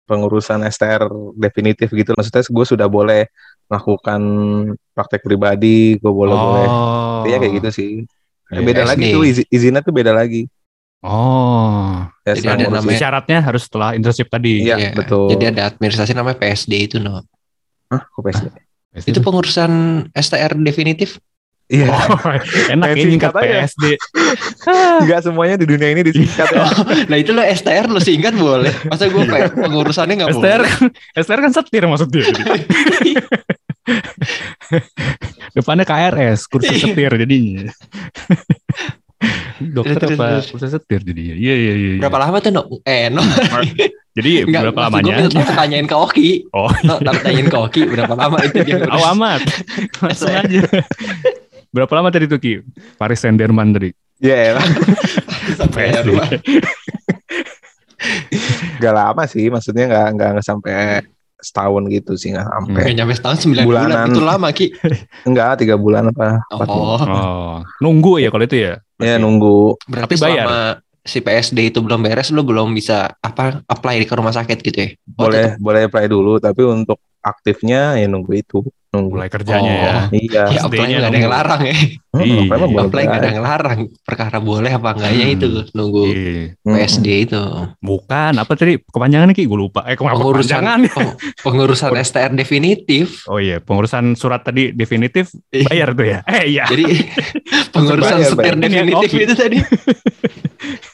[0.03, 1.03] pengurusan STR
[1.35, 3.27] definitif gitu maksudnya gue sudah boleh
[3.67, 4.21] melakukan
[4.95, 7.21] praktek pribadi gue boleh boleh oh.
[7.21, 7.93] intinya kayak gitu sih
[8.49, 8.89] Iya, beda SD.
[8.89, 10.47] lagi tuh izi- izinnya tuh beda lagi
[11.05, 12.01] Oh.
[12.25, 14.65] ya, Jadi ada namanya- Syaratnya harus setelah internship tadi.
[14.65, 15.31] Iya, betul.
[15.31, 17.23] Jadi ada administrasi namanya PSD itu no.
[17.87, 18.47] Hah, kok PSD?
[19.05, 19.71] Itu pengurusan
[20.11, 21.21] STR definitif.
[21.67, 22.15] iya Oh,
[22.73, 23.67] enak ya singkat aja.
[23.67, 23.85] PSD.
[25.05, 26.63] nggak semuanya di dunia ini disingkat ya
[27.11, 28.71] Nah itu lo STR lo singkat boleh.
[28.87, 29.23] Masa gue
[29.53, 30.71] pengurusannya nggak STR boleh?
[30.71, 30.85] kan,
[31.19, 32.23] STR kan setir maksudnya.
[35.53, 36.83] Depannya KRS, kursi Iya.
[36.85, 37.67] setir jadinya.
[39.59, 40.47] Dokter Terus, apa terus.
[40.53, 41.35] kursi setir jadinya?
[41.35, 41.91] Iya iya iya.
[41.97, 42.01] iya.
[42.01, 42.63] Berapa lama tuh no?
[42.85, 43.23] Eh no.
[44.17, 45.15] Jadi Enggak, berapa lamanya?
[45.29, 46.31] Gue tanyain ke Oki.
[46.51, 46.73] Oh,
[47.05, 48.81] tak tanyain ke Oki berapa lama itu dia.
[48.81, 49.41] tahu amat.
[50.01, 50.61] Langsung aja.
[51.69, 52.65] Berapa lama tadi tuh Ki?
[52.97, 53.93] Paris Saint-Germain tadi.
[54.17, 54.65] ya elah.
[55.61, 56.25] Sampai rumah.
[58.77, 60.75] nggak lama sih maksudnya nggak nggak nggak sampai
[61.37, 62.81] setahun gitu sih nggak sampai.
[62.81, 63.65] Nggak nyampe setahun 9 bulan.
[63.87, 64.07] Bulanan.
[64.09, 64.67] Itu lama Ki.
[65.23, 66.41] Enggak, tiga bulan apa?
[66.43, 67.05] empat bulan.
[67.05, 68.81] Oh, Oh, nunggu ya kalau itu ya.
[68.97, 69.21] Ya Masih.
[69.21, 69.77] nunggu.
[69.85, 70.47] berarti Tapi bayar.
[70.49, 70.61] selama
[71.07, 74.89] si PSD itu belum beres lu belum bisa apa apply ke rumah sakit gitu ya?
[75.07, 78.61] Boleh boleh apply dulu, tapi untuk aktifnya ya nunggu itu.
[78.97, 79.13] Nunggu.
[79.13, 79.77] mulai kerjanya Oh.
[79.77, 79.95] ya.
[80.11, 80.43] Iya.
[80.49, 81.77] Ya apply nggak ada yang larang ya.
[82.11, 82.41] Hmm, Iya.
[82.49, 83.79] boleh Apply nggak ada yang larang.
[84.01, 85.35] Perkara boleh apa enggaknya Hmm.
[85.35, 86.43] itu nunggu Iya.
[86.59, 86.75] Hmm.
[86.75, 87.43] PSD itu.
[87.79, 89.45] Bukan, apa tadi kepanjangannya Ki?
[89.45, 89.85] Gue lupa.
[89.85, 90.79] Eh, kenapa Pengurusan kepanjangan?
[90.89, 93.25] peng- pengurusan STR definitif.
[93.25, 95.67] Oh iya, pengurusan surat tadi definitif Iya.
[95.67, 96.19] bayar tuh ya.
[96.25, 96.65] Eh iya.
[96.65, 96.85] Jadi
[97.75, 98.55] pengurusan Bayar, bayar.
[98.59, 99.59] definitif itu tadi.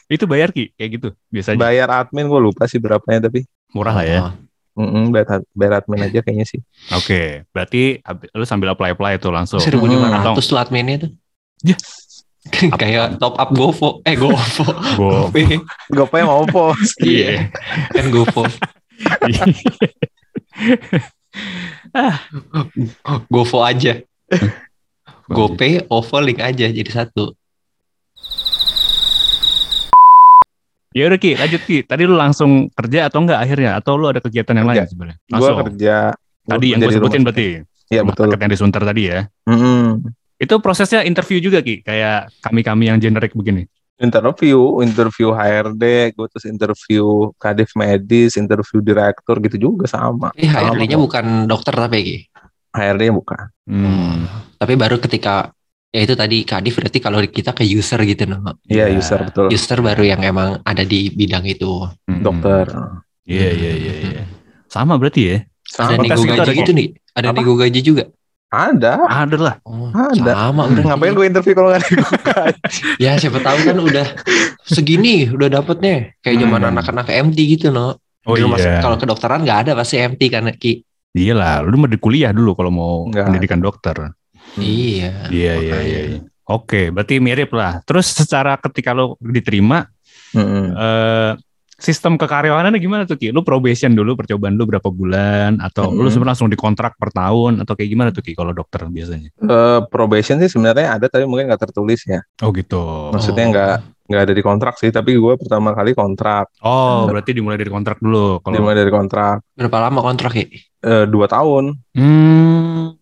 [0.07, 1.57] itu bayar Ki, kayak gitu biasanya.
[1.57, 3.47] Bayar admin gue lupa sih berapanya tapi.
[3.71, 4.19] Murah lah ya.
[4.21, 4.31] Oh,
[4.73, 6.61] Mm-mm, bayar, bayar admin aja kayaknya sih.
[6.89, 9.61] Oke, berarti ab- lu sambil apply-apply tuh langsung.
[9.61, 11.11] 1500 tuh adminnya tuh.
[11.61, 11.77] Ya.
[12.81, 14.01] Kayak top up GoFo.
[14.03, 14.65] Eh GoFo.
[14.97, 15.29] Go.
[15.29, 15.61] GoPay.
[15.87, 16.73] Gopay mau apa?
[16.99, 17.53] Iya.
[17.93, 18.43] Kan GoFo.
[23.29, 24.01] GoFo aja.
[25.29, 27.31] GoPay, OVO link aja jadi satu.
[30.93, 31.81] Ya udah Ki, lanjut Ki.
[31.81, 33.81] Tadi lu langsung kerja atau enggak akhirnya?
[33.81, 34.81] Atau lu ada kegiatan yang Kerja.
[34.85, 35.17] lain sebenarnya?
[35.17, 35.57] Gue Langsung.
[35.65, 35.95] kerja.
[36.43, 37.47] Tadi yang gue sebutin rumah berarti.
[37.89, 38.25] Iya betul.
[38.29, 39.19] sakit yang di Sunter tadi ya.
[39.49, 39.85] Mm-mm.
[40.37, 43.65] Itu prosesnya interview juga Ki, kayak kami-kami yang generik begini.
[43.97, 50.33] Interview, interview HRD, gue terus interview kadif medis, interview direktur gitu juga sama.
[50.35, 52.17] Eh HRD-nya bukan dokter tapi Ki.
[52.73, 53.49] HRD bukan.
[53.69, 54.25] Hmm.
[54.57, 55.53] Tapi baru ketika
[55.93, 58.41] ya itu tadi Kadif berarti kalau kita ke user gitu no.
[58.65, 58.97] Iya Iya.
[58.97, 59.47] user betul.
[59.47, 61.85] User baru yang emang ada di bidang itu.
[62.09, 62.19] Hmm.
[62.19, 62.65] Dokter.
[63.23, 63.93] Iya iya iya.
[64.03, 64.21] iya.
[64.65, 65.37] Sama berarti ya?
[65.73, 66.01] Ada Sama.
[66.01, 66.87] nih, nego gaji ada gitu nih.
[67.13, 67.37] Ada Apa?
[67.37, 68.03] nego gaji juga.
[68.49, 68.93] Ada.
[69.07, 69.55] Ada lah.
[69.65, 70.31] Oh, Ada.
[70.35, 70.83] Sama udah.
[70.85, 71.89] Ngapain gue interview kalau nggak ada?
[73.03, 74.05] Ya siapa tahu kan udah
[74.63, 76.71] segini udah dapetnya kayak zaman Hmm.
[76.73, 77.97] anak-anak MT gitu no.
[78.23, 78.79] Oh Di rumah iya.
[78.79, 80.79] Kalau kedokteran nggak ada pasti MT kan Ki.
[81.13, 83.29] Iya lah, lu mau di kuliah dulu kalau mau Enggak.
[83.29, 83.93] pendidikan dokter.
[84.55, 85.27] Iya.
[85.29, 85.83] Iya iya makanya.
[85.87, 86.01] iya.
[86.09, 86.19] iya.
[86.43, 87.79] Oke, berarti mirip lah.
[87.87, 89.87] Terus secara ketika lu diterima,
[90.35, 90.75] Mm-mm.
[90.75, 91.31] eh,
[91.79, 93.31] sistem kekaryawanannya gimana tuh Ki?
[93.31, 95.57] Lu probation dulu, percobaan lu berapa bulan?
[95.57, 96.11] Atau lu Mm-mm.
[96.11, 97.63] sebenarnya langsung dikontrak per tahun?
[97.63, 99.31] Atau kayak gimana tuh Ki kalau dokter biasanya?
[99.31, 102.19] Eh, probation sih sebenarnya ada tapi mungkin nggak tertulis ya.
[102.43, 103.09] Oh gitu.
[103.09, 103.51] Maksudnya Oh.
[103.55, 104.91] nggak nggak ada di kontrak sih.
[104.91, 106.51] Tapi gue pertama kali kontrak.
[106.59, 108.43] Oh, berarti dimulai dari kontrak dulu.
[108.43, 110.45] Kalau Dimulai dari kontrak Berapa lama kontrak ya?
[110.83, 111.71] eh, dua tahun.
[111.95, 112.52] hmm,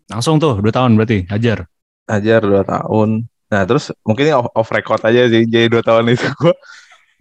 [0.10, 1.66] langsung tuh dua tahun berarti hajar.
[2.12, 3.24] ajar dua tahun.
[3.52, 5.48] Nah terus mungkin ini off, off record aja sih.
[5.48, 6.56] Jadi dua tahun itu gue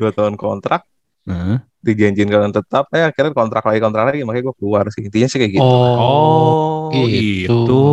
[0.00, 0.82] dua tahun kontrak
[1.28, 1.62] Heeh.
[1.84, 2.90] dijanjiin kalian tetap.
[2.90, 5.06] Eh akhirnya kontrak lagi kontrak lagi makanya gue keluar sih.
[5.06, 5.66] Intinya sih kayak gitu.
[5.66, 7.06] Oh, gitu.
[7.54, 7.84] gitu.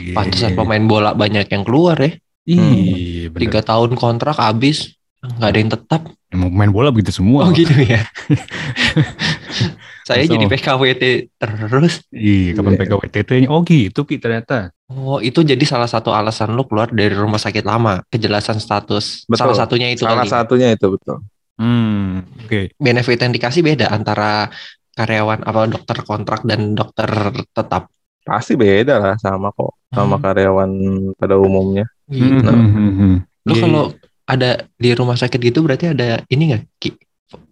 [0.00, 0.14] Iya.
[0.16, 2.16] Pantesan pemain bola banyak yang keluar ya.
[2.48, 3.40] Iya, bener.
[3.44, 6.00] Tiga tahun kontrak habis nggak ada yang tetap.
[6.32, 7.48] Emang pemain bola begitu semua.
[7.48, 8.04] Oh gitu ya.
[10.08, 10.40] Saya Langsung.
[10.40, 11.04] jadi PKWT
[11.36, 11.94] terus.
[12.08, 12.80] Iya, kapan Iya.
[12.80, 13.46] PKWTT-nya?
[13.46, 14.72] Oh gitu Ki ternyata.
[14.88, 18.00] Oh itu jadi salah satu alasan lu keluar dari rumah sakit lama.
[18.08, 19.28] Kejelasan status.
[19.28, 19.52] Betul.
[19.52, 20.32] Salah satunya itu Salah kali.
[20.32, 21.20] satunya itu betul.
[21.54, 22.72] Hmm, oke.
[22.74, 24.48] Benefit yang dikasih beda antara
[24.94, 27.04] karyawan apa dokter kontrak dan dokter
[27.50, 27.92] tetap.
[28.22, 30.24] Pasti beda lah sama kok sama Hmm.
[30.24, 30.70] karyawan
[31.14, 31.84] pada umumnya.
[32.06, 32.40] Gitu.
[32.40, 33.14] Hmm, hmm, hmm, hmm.
[33.44, 33.84] Lu Iya, kalau
[34.24, 36.90] ada di rumah sakit gitu berarti ada ini nggak Ki?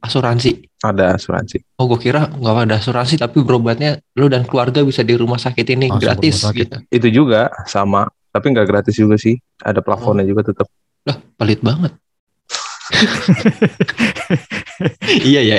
[0.01, 0.65] Asuransi?
[0.81, 1.61] Ada asuransi.
[1.77, 5.67] Oh gue kira nggak ada asuransi tapi berobatnya lu dan keluarga bisa di rumah sakit
[5.77, 6.57] ini Langsung ke gratis sakit.
[6.57, 6.77] gitu.
[6.89, 8.09] Itu juga sama.
[8.33, 9.37] Tapi nggak gratis juga sih.
[9.61, 10.69] Ada plafonnya juga tetap.
[11.05, 11.93] Lah pelit banget.
[15.27, 15.59] iya ya.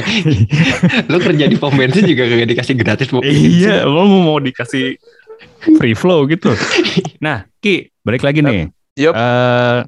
[1.12, 3.12] lu kerja di pom bensin juga gak dikasih gratis.
[3.19, 4.95] Iya, lo mau mau dikasih
[5.75, 6.56] free flow gitu.
[7.19, 8.71] Nah, Ki, balik lagi nih.
[8.95, 9.12] Yup.
[9.12, 9.80] Eh,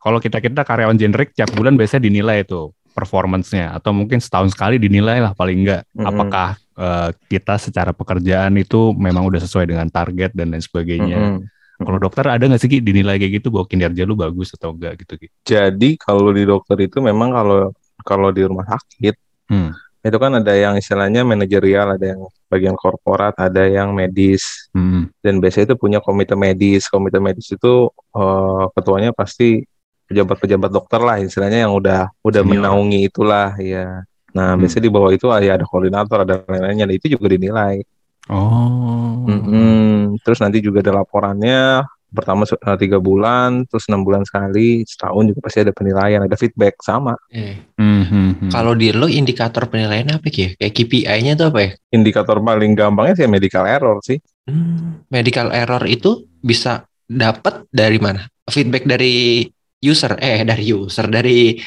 [0.00, 4.80] kalau kita kita karyawan generik tiap bulan biasanya dinilai tuh performance-nya atau mungkin setahun sekali
[4.80, 6.08] dinilai lah paling enggak Mm-mm.
[6.08, 11.20] apakah eh, kita secara pekerjaan itu memang udah sesuai dengan target dan lain sebagainya.
[11.20, 11.44] Mm-mm.
[11.76, 15.04] Kalau dokter ada nggak sih Ki dinilai kayak gitu bahwa kinerja lu bagus atau enggak
[15.04, 15.28] gitu Ki?
[15.44, 17.68] Jadi kalau di dokter itu memang kalau
[18.00, 19.12] kalau di rumah sakit
[19.46, 19.70] Hmm.
[20.02, 25.06] itu kan ada yang istilahnya manajerial, ada yang bagian korporat, ada yang medis Hmm.
[25.22, 26.88] dan biasanya itu punya komite medis.
[26.88, 29.62] Komite medis itu eh, ketuanya pasti
[30.06, 32.52] pejabat-pejabat dokter lah istilahnya yang udah udah Senior.
[32.62, 34.06] menaungi itulah ya.
[34.32, 34.60] Nah, Hmm.
[34.60, 37.80] biasanya di bawah itu ya ada koordinator, ada lain-lainnya, itu juga dinilai.
[38.28, 39.24] Oh.
[39.26, 40.18] Mm-mm.
[40.22, 45.40] Terus nanti juga ada laporannya pertama eh, tiga bulan, terus enam bulan sekali, setahun juga
[45.42, 47.12] pasti ada penilaian, ada feedback sama.
[47.28, 48.50] Eh, Hmm, hmm, hmm.
[48.52, 50.56] Kalau di lo indikator penilaiannya apa Ki?
[50.56, 51.70] Kayak KPI-nya tuh apa ya?
[51.92, 54.16] Indikator paling gampangnya sih medical error sih.
[54.46, 58.24] Hmm, medical error itu bisa dapat dari mana?
[58.46, 59.44] Feedback dari
[59.76, 61.60] user eh dari user dari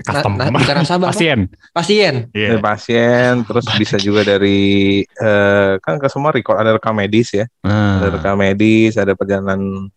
[0.00, 0.48] Customer.
[0.48, 1.14] na- bukan nasabah, apa?
[1.14, 1.40] Pasien.
[1.74, 2.14] pasien.
[2.30, 2.56] Iya.
[2.56, 7.44] Dari pasien, terus bisa juga dari eh, kan ke semua record ada rekam medis ya,
[7.66, 9.90] Nah, ada rekam medis, ada perjalanan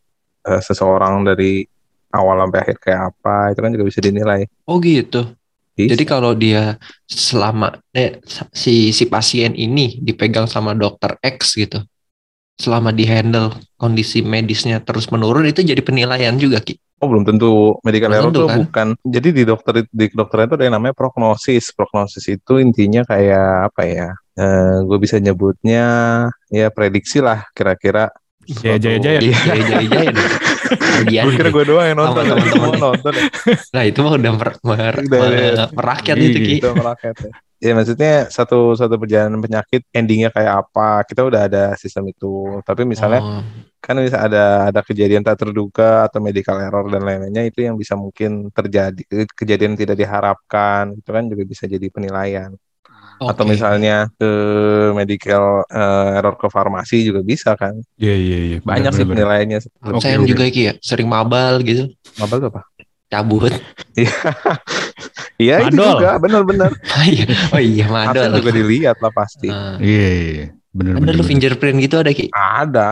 [0.44, 1.64] eh, seseorang dari
[2.10, 4.42] awal sampai akhir kayak apa, itu kan juga bisa dinilai.
[4.66, 5.30] Oh gitu.
[5.78, 5.96] Bisa.
[5.96, 6.76] Jadi kalau dia
[7.08, 8.20] selama eh,
[8.52, 11.80] si si pasien ini dipegang sama dokter X gitu,
[12.60, 16.76] selama di handle kondisi medisnya terus menurun itu jadi penilaian juga ki.
[17.00, 18.58] Oh belum tentu medical Belum error tentu, tuh kan?
[18.60, 18.88] bukan.
[19.08, 21.72] Jadi di dokter di kedokteran itu ada yang namanya prognosis.
[21.72, 24.08] Prognosis itu intinya kayak apa ya?
[24.36, 25.84] Eh gue bisa nyebutnya
[26.48, 28.12] ya prediksi lah kira-kira.
[28.50, 29.20] Jaya, jaya, jaya.
[29.22, 29.38] Iya.
[29.46, 30.12] Jaya jaya jaya.
[30.70, 32.82] Kemudian Gue kira gue doang yang nonton, semua nih.
[32.82, 33.14] nonton.
[33.72, 35.68] Nah itu mah udah mer, mer- Udah, mer- udah.
[35.72, 36.54] merakyat itu ki.
[36.60, 37.32] Gitu merakyat ya.
[37.60, 42.60] Ya maksudnya satu satu perjalanan penyakit endingnya kayak apa kita udah ada sistem itu.
[42.64, 43.44] Tapi misalnya Oh,
[43.80, 47.96] kan bisa ada ada kejadian tak terduga atau medical error dan lain-lainnya itu yang bisa
[47.96, 49.00] mungkin terjadi
[49.40, 52.52] kejadian yang tidak diharapkan itu kan juga bisa jadi penilaian
[53.24, 53.52] atau oke.
[53.52, 54.30] misalnya ke
[54.96, 58.58] medical eh, error ke farmasi juga bisa kan Iya, iya, iya.
[58.64, 59.12] banyak Benar, sih benar.
[59.16, 59.60] penilaiannya
[60.04, 61.84] Saya juga ki ya sering mabal gitu,
[62.16, 62.62] tuh apa
[63.10, 63.52] cabut.
[65.42, 68.38] iya itu juga benar-benar oh iya, oh iya madol.
[68.38, 69.76] Juga dilihat lah pasti Ah.
[69.78, 70.48] Iya, iya, iya.
[70.70, 71.12] Benar, Ada benar.
[71.12, 71.28] lu benar.
[71.28, 72.26] fingerprint gitu ada ki?
[72.30, 72.88] ada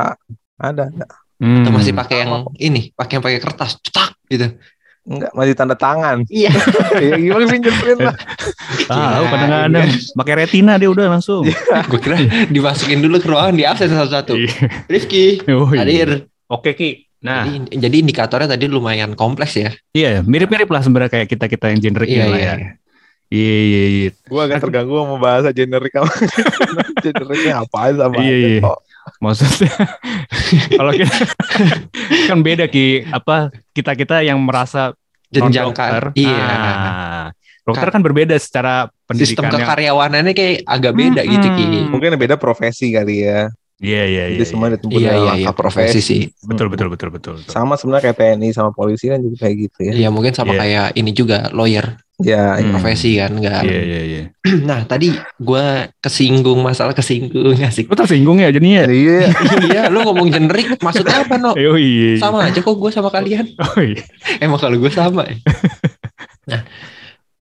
[0.57, 1.05] ada ada
[1.37, 1.61] Hmm.
[1.61, 4.57] Atau masih pakai yang ini, pakai yang pakai kertas, cetak gitu.
[5.05, 6.49] enggak masih tanda tangan Iya.
[6.97, 8.15] ya gimana fingerprint lah
[8.83, 11.45] Tahu Iya, kadang-kadang pakai retina dia udah langsung.
[11.87, 12.17] Gue kira
[12.49, 14.33] dimasukin dulu ke ruangan di absen satu-satu.
[14.33, 14.65] Iya.
[14.89, 15.79] Rifki, Oh, iya.
[15.79, 16.09] hadir.
[16.49, 17.06] Oke, Ki.
[17.19, 19.73] Nah, Jadi, jadi indikatornya tadi lumayan kompleks ya.
[19.91, 22.45] iya mirip-mirip lah sebenarnya kayak kita-kita yang generik Iya, lah iya.
[22.47, 22.55] ya.
[23.27, 24.09] Iya, iya, iya.
[24.13, 26.07] gue agak terganggu sama bahasa generik kamu
[27.03, 28.59] generiknya apa sama Iya, iya.
[28.61, 28.79] kok.
[29.17, 29.73] Maksudnya
[30.79, 31.15] kalau kita
[32.29, 33.35] kan beda Ki, apa
[33.71, 34.93] kita-kita yang merasa
[35.27, 36.03] Jenjang non-dokter.
[36.07, 36.15] kan.
[36.15, 36.39] Iya.
[36.39, 37.25] Ah,
[37.63, 39.59] dokter kan berbeda secara Sistem pendidikannya.
[39.59, 41.31] kekaryawanannya kayak agak beda Hmm.
[41.33, 41.65] gitu Ki.
[41.85, 44.41] mungkin beda profesi kali ya Iya, iya, iya.
[44.41, 44.73] jadi semua iya.
[44.73, 46.21] ditentukan Iya iya iya langkah profesi sih.
[46.41, 47.33] Betul, betul, betul, betul.
[47.37, 47.53] betul.
[47.53, 50.59] sama sebenarnya kayak TNI sama polisi kan juga kayak gitu ya Iya mungkin sama Iya.
[50.65, 51.85] kayak ini juga lawyer
[52.17, 52.73] ya Hmm.
[52.73, 53.61] profesi kan enggak.
[53.61, 54.23] Iya, iya, iya.
[54.69, 55.65] Nah tadi gue
[56.01, 57.85] kesinggung masalah kesinggung asik.
[57.85, 58.89] Lu tersinggung ya jadinya?
[58.89, 59.29] iya
[59.69, 61.53] iya lu ngomong generik maksudnya apa no?
[61.53, 62.17] Oh iya.
[62.17, 62.21] iya.
[62.21, 63.45] Sama aja kok gue sama kalian.
[63.61, 64.01] Oh iya.
[64.41, 65.37] Emang kalau gue sama ya.
[66.49, 66.61] nah,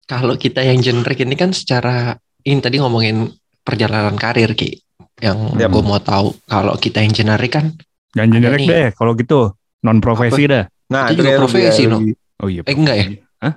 [0.04, 3.32] kalau kita yang generik ini kan secara ini tadi ngomongin
[3.63, 4.85] perjalanan karir ki.
[5.23, 5.69] Yang Yap.
[5.71, 7.71] gue mau tahu kalau kita yang generik kan,
[8.15, 8.67] Jangan generik nih.
[8.67, 9.56] deh kalau gitu.
[9.86, 10.65] Non profesi dah.
[10.91, 11.97] nah Itu juga kayak profesi, no?
[12.01, 12.62] lebih Oh iya.
[12.67, 13.06] Eh, enggak ya?
[13.39, 13.54] Hah?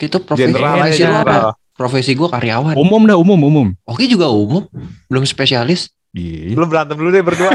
[0.00, 1.36] itu profesi general apa?
[1.76, 2.76] Profesi gue karyawan.
[2.76, 3.68] Umum dah, umum, umum.
[3.88, 4.68] Oke juga umum,
[5.08, 5.88] belum spesialis.
[6.10, 6.58] Iya.
[6.58, 7.54] lu berantem dulu deh berdua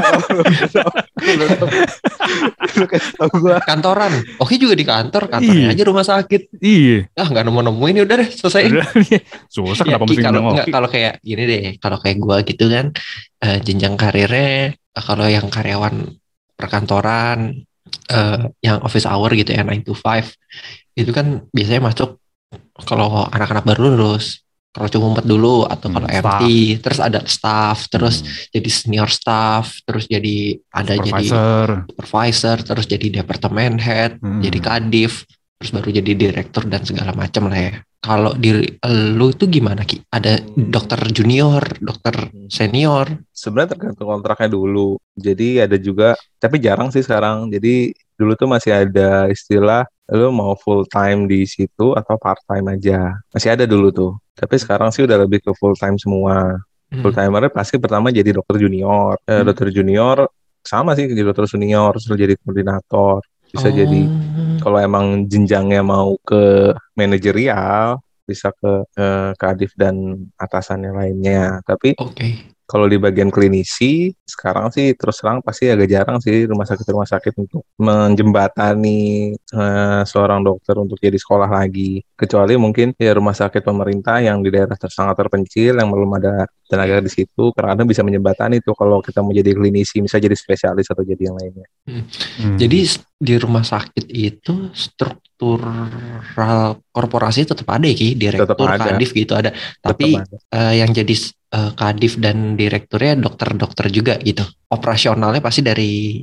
[2.80, 4.12] lu kasih tau gua Kantoran.
[4.40, 5.76] Oke juga di kantor, kantornya Iya.
[5.76, 6.56] aja rumah sakit.
[6.60, 7.08] Iya.
[7.16, 8.62] Ah nggak nemu nemuin udah deh selesai.
[9.52, 12.96] Susah Ya, kenapa mesti kalau nggak kalau kayak gini deh, kalau kayak gua gitu kan
[13.44, 16.16] eh, jenjang karirnya eh, kalau yang karyawan
[16.56, 17.60] perkantoran
[18.08, 20.32] eh, yang office hour gitu ya 9 to 5
[20.96, 22.16] itu kan biasanya masuk
[22.88, 24.45] kalau anak-anak baru lulus
[24.76, 26.20] kalau cuma ngumpet dulu atau Hmm, kalau staff.
[26.36, 26.42] MT
[26.78, 28.28] terus ada staff terus Hmm.
[28.52, 30.36] jadi senior staff terus jadi
[30.70, 31.66] ada jadi supervisor.
[31.88, 34.38] supervisor terus jadi departemen head Hmm.
[34.38, 35.24] jadi kadif
[35.56, 38.52] terus baru jadi direktur dan segala macam lah ya kalau di
[39.10, 40.68] lu itu gimana ki ada Hmm.
[40.68, 42.12] dokter junior dokter
[42.46, 48.46] senior sebenarnya tergantung kontraknya dulu jadi ada juga tapi jarang sih sekarang jadi dulu tuh
[48.46, 53.10] masih ada istilah lu mau full time di situ atau part time aja?
[53.34, 54.12] Masih ada dulu tuh.
[54.36, 56.58] Tapi sekarang sih udah lebih ke full time semua.
[56.86, 57.02] Hmm.
[57.02, 59.18] full timernya pasti pertama jadi dokter junior.
[59.26, 59.46] Eh, Hmm.
[59.50, 60.30] dokter junior
[60.62, 63.74] sama sih jadi dokter senior terus jadi koordinator bisa Oh.
[63.74, 64.02] jadi
[64.62, 71.58] kalau emang jenjangnya mau ke manajerial bisa ke eh, kadif dan atasannya lainnya.
[71.62, 76.66] Tapi oke kalau di bagian klinisi sekarang sih terus terang pasti agak jarang sih rumah
[76.66, 82.02] sakit rumah sakit untuk menjembatani eh, seorang dokter untuk jadi sekolah lagi.
[82.18, 86.98] Kecuali mungkin ya rumah sakit pemerintah yang di daerah sangat terpencil yang belum ada tenaga
[86.98, 91.02] di situ kadang bisa menjembatani tuh kalau kita mau jadi klinisi bisa jadi spesialis atau
[91.02, 92.58] jadi yang lainnya Hmm.
[92.58, 95.86] jadi s- di rumah sakit itu struktural
[96.88, 98.84] korporasi tetap ada ya ki direktur Tetap ada.
[98.90, 100.36] kadif gitu ada tapi Tetap ada.
[100.52, 101.14] eh, yang jadi
[101.48, 106.20] eh, kadif dan direkturnya dokter-dokter juga gitu operasionalnya pasti dari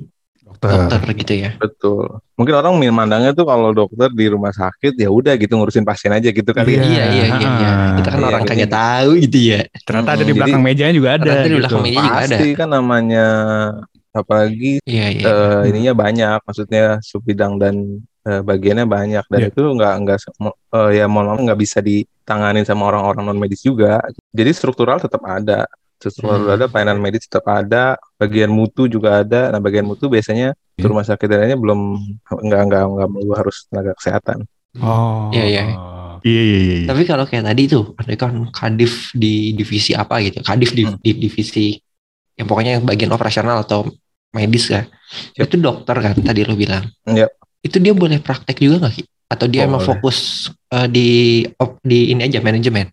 [0.63, 0.87] dokter.
[0.95, 2.05] dokter gitu ya betul
[2.39, 6.29] mungkin orang mandangnya tuh kalau dokter di rumah sakit ya udah gitu ngurusin pasien aja
[6.29, 7.71] gitu kali ya Iya iya iya iya.
[7.99, 8.49] Kita kan Iya, orang iya.
[8.49, 9.59] kagak tahu gitu ya.
[9.85, 11.21] Ternyata ada di Jadi- belakang mejanya juga ada.
[11.23, 11.59] Ternyata di gitu.
[11.61, 12.21] belakang meja juga ada.
[12.25, 13.25] pasti kan namanya
[14.11, 15.23] apalagi Iya iya.
[15.25, 17.75] eh, ininya banyak maksudnya sub bidang dan
[18.23, 19.49] eh, bagiannya banyak dan Iya.
[19.49, 20.17] itu nggak nggak
[20.73, 23.99] eh, ya mohon maaf nggak bisa ditanganin sama orang-orang non medis juga.
[24.31, 25.65] Jadi struktural tetap ada,
[26.09, 26.55] struktural Hmm.
[26.55, 29.53] ada, pelayanan medis tetap ada, bagian mutu juga ada.
[29.53, 30.89] Nah bagian mutu biasanya Iya.
[30.89, 31.79] rumah sakit lainnya belum
[32.25, 34.43] nggak nggak nggak melulu harus tenaga kesehatan.
[34.81, 35.29] Oh.
[35.29, 35.63] Iya, iya.
[36.23, 36.75] Iya, iya, iya.
[36.81, 36.87] iya.
[36.89, 40.97] Tapi kalau kayak tadi tuh, ada kan kadif di divisi apa gitu, kadif di, Hmm.
[40.97, 41.77] di divisi
[42.33, 43.85] yang pokoknya yang bagian operasional atau
[44.33, 44.89] medis kan,
[45.37, 45.45] Yep.
[45.45, 46.89] itu dokter kan tadi lo bilang.
[47.05, 47.29] Yep.
[47.61, 49.03] Itu dia boleh praktek juga nggak Ki?
[49.29, 49.89] Atau dia emang Boleh.
[49.93, 50.17] fokus
[50.73, 51.07] eh, di
[51.59, 52.89] op- di ini aja manajemen?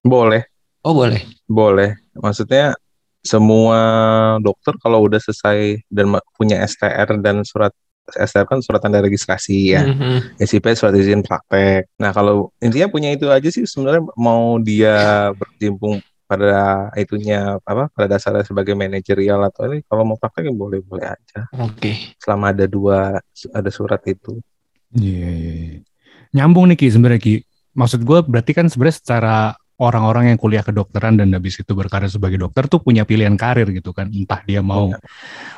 [0.00, 0.48] Boleh.
[0.80, 1.20] Oh boleh.
[1.44, 1.92] Boleh.
[2.20, 2.74] Maksudnya
[3.22, 3.80] semua
[4.38, 7.74] dokter kalau udah selesai dan punya STR dan surat
[8.08, 9.84] STR kan surat tanda registrasi ya.
[9.84, 10.40] Mhm.
[10.40, 11.92] SIP surat izin praktek.
[12.00, 18.16] Nah, kalau intinya punya itu aja sih sebenarnya mau dia berkecimpung pada itunya apa pada
[18.16, 21.48] dasarnya sebagai manajerial atau ini kalau mau praktek ya boleh-boleh aja.
[21.60, 22.16] Oke.
[22.20, 23.20] Selama ada dua
[23.52, 24.40] ada surat itu.
[24.92, 25.80] Iya, iya, iya.
[26.36, 27.34] Nyambung nih Ki sebenarnya Ki.
[27.76, 29.36] Maksud gue berarti kan sebenarnya secara
[29.78, 33.94] orang-orang yang kuliah kedokteran dan habis itu berkarir sebagai dokter tuh punya pilihan karir gitu
[33.94, 34.10] kan.
[34.10, 34.98] Entah dia mau Punya.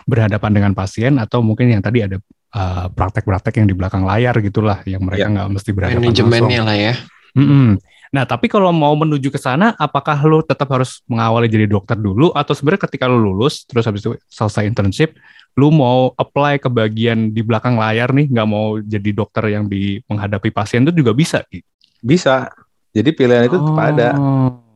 [0.04, 2.20] berhadapan dengan pasien atau mungkin yang tadi ada
[2.52, 5.32] uh, praktek-praktek yang di belakang layar gitulah yang mereka Iya.
[5.32, 6.02] nggak mesti berhadapan.
[6.04, 6.94] Manajemennya lah ya.
[7.32, 7.80] Mm-mm.
[8.10, 12.34] Nah, tapi kalau mau menuju ke sana, apakah lu tetap harus mengawali jadi dokter dulu,
[12.34, 15.14] atau sebenarnya ketika lu lulus, terus habis itu selesai internship,
[15.54, 20.02] lu mau apply ke bagian di belakang layar nih, nggak mau jadi dokter yang di
[20.10, 21.46] menghadapi pasien itu juga bisa?
[21.46, 21.62] Ki?
[22.02, 22.50] Bisa.
[22.90, 24.08] Jadi pilihan itu tetap ada.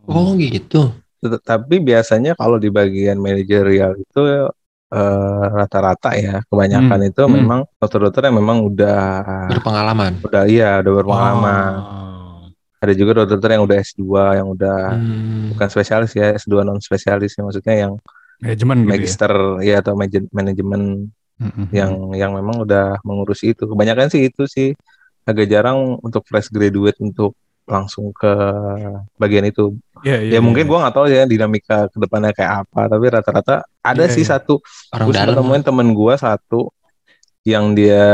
[0.05, 0.93] Oh gitu.
[1.19, 4.21] Tet- Tapi biasanya kalau di bagian manajerial itu
[4.91, 7.33] eh, rata-rata ya kebanyakan Hmm, itu hmm.
[7.35, 9.03] memang dokter-dokter yang memang udah
[9.51, 10.23] Berpengalaman.
[10.23, 11.73] udah iya udah berpengalaman.
[11.75, 12.47] Oh.
[12.79, 14.05] Ada juga dokter yang udah S2
[14.37, 15.57] yang udah Hmm.
[15.57, 17.93] bukan spesialis ya S2 non spesialis ya maksudnya yang
[18.37, 18.91] Manajemen gitu ya.
[18.93, 20.83] magister ya atau manaje- manajemen
[21.35, 21.67] Mm-mm.
[21.73, 23.65] yang yang memang udah mengurus itu.
[23.65, 24.69] Kebanyakan sih itu sih
[25.25, 28.29] agak jarang untuk fresh graduate untuk langsung ke
[29.17, 29.77] bagian itu.
[30.05, 30.45] Iya, iya, Ya iya.
[30.45, 34.25] mungkin gua nggak tahu ya dinamika ke depannya kayak apa, tapi rata-rata ada Iya, sih
[34.25, 34.31] iya.
[34.37, 34.61] satu.
[34.93, 36.69] Orang Gue nemuin temen gua satu
[37.45, 38.05] yang dia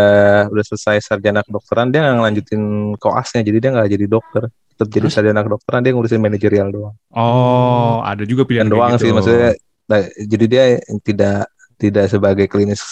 [0.50, 2.62] udah selesai sarjana kedokteran, dia nggak ngelanjutin
[2.98, 4.42] koasnya, jadi dia nggak jadi dokter,
[4.74, 6.94] tetap jadi sarjana kedokteran, dia ngurusin manajerial doang.
[7.14, 9.06] Oh, ada juga pilihan Dan doang gitu.
[9.06, 9.54] sih maksudnya.
[9.90, 10.64] nah, jadi dia
[11.02, 12.82] tidak tidak sebagai klinis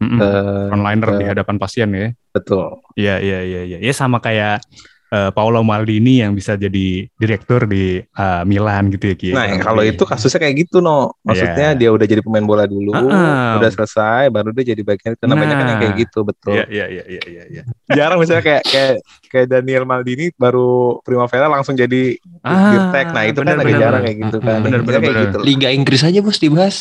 [0.00, 0.20] Mm-mm.
[0.20, 2.08] eh, Frontliner ke- di hadapan pasien ya.
[2.32, 2.80] betul.
[2.96, 3.78] Iya, iya, iya, iya.
[3.84, 4.64] Ya sama kayak
[5.12, 9.30] eh, Paolo Maldini yang bisa jadi direktur di eh, Milan gitu ya, Ki.
[9.30, 11.12] Nah, kalau itu kasusnya kayak gitu, no.
[11.20, 11.78] Maksudnya Iya.
[11.78, 13.60] dia udah jadi pemain bola dulu, Ah-ah.
[13.60, 15.24] udah selesai, baru dia jadi bagian itu.
[15.24, 16.00] Nah, banyak kan yang kayak Nah.
[16.00, 16.54] gitu, betul.
[16.56, 17.62] Iya, iya, iya, iya, iya, iya.
[17.92, 18.94] Jarang misalnya kayak kayak
[19.28, 23.06] kayak Daniel Maldini baru Primavera langsung jadi Ah, Dirtek.
[23.12, 23.80] Nah, itu kan agak benar-benar.
[23.84, 24.58] jarang kayak gitu kan.
[24.60, 25.38] Benar, Biasanya benar, kayak gitu.
[25.44, 26.76] Liga Inggris aja bos dibahas.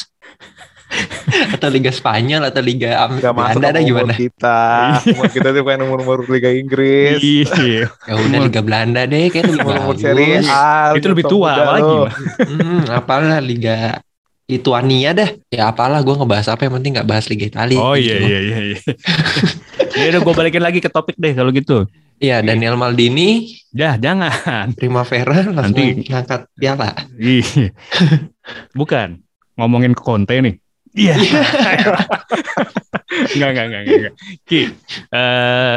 [1.56, 4.14] atau Liga Spanyol atau Liga Am- Gak masuk Belanda ada umur gimana?
[4.16, 4.60] kita.
[5.16, 7.20] umur kita tuh pengen umur-umur Liga Inggris.
[7.22, 7.86] Iya.
[7.88, 10.04] Ya udah Liga Belanda deh kayak lebih Umur-umur bagus.
[10.04, 10.94] Serie A.
[10.96, 11.98] Itu lebih tua lagi.
[12.46, 14.02] Hmm, apalah Liga
[14.48, 15.30] Lituania dah.
[15.48, 17.80] Ya apalah gue ngebahas apa yang penting nggak bahas Liga Italia.
[17.80, 18.12] Oh gitu.
[18.12, 18.80] iya iya iya iya.
[19.96, 21.88] Ya udah gue balikin lagi ke topik deh kalau gitu.
[22.22, 24.76] Iya Daniel Maldini Ya jangan.
[24.76, 26.04] Primavera langsung Nanti.
[26.12, 26.92] ngangkat piala.
[27.16, 27.72] Ih.
[28.76, 29.24] Bukan.
[29.56, 30.56] Ngomongin ke Conte nih.
[30.92, 31.16] Iya.
[33.36, 34.14] Enggak, enggak, enggak, enggak, enggak.
[34.44, 34.62] Ki,
[35.12, 35.76] eh,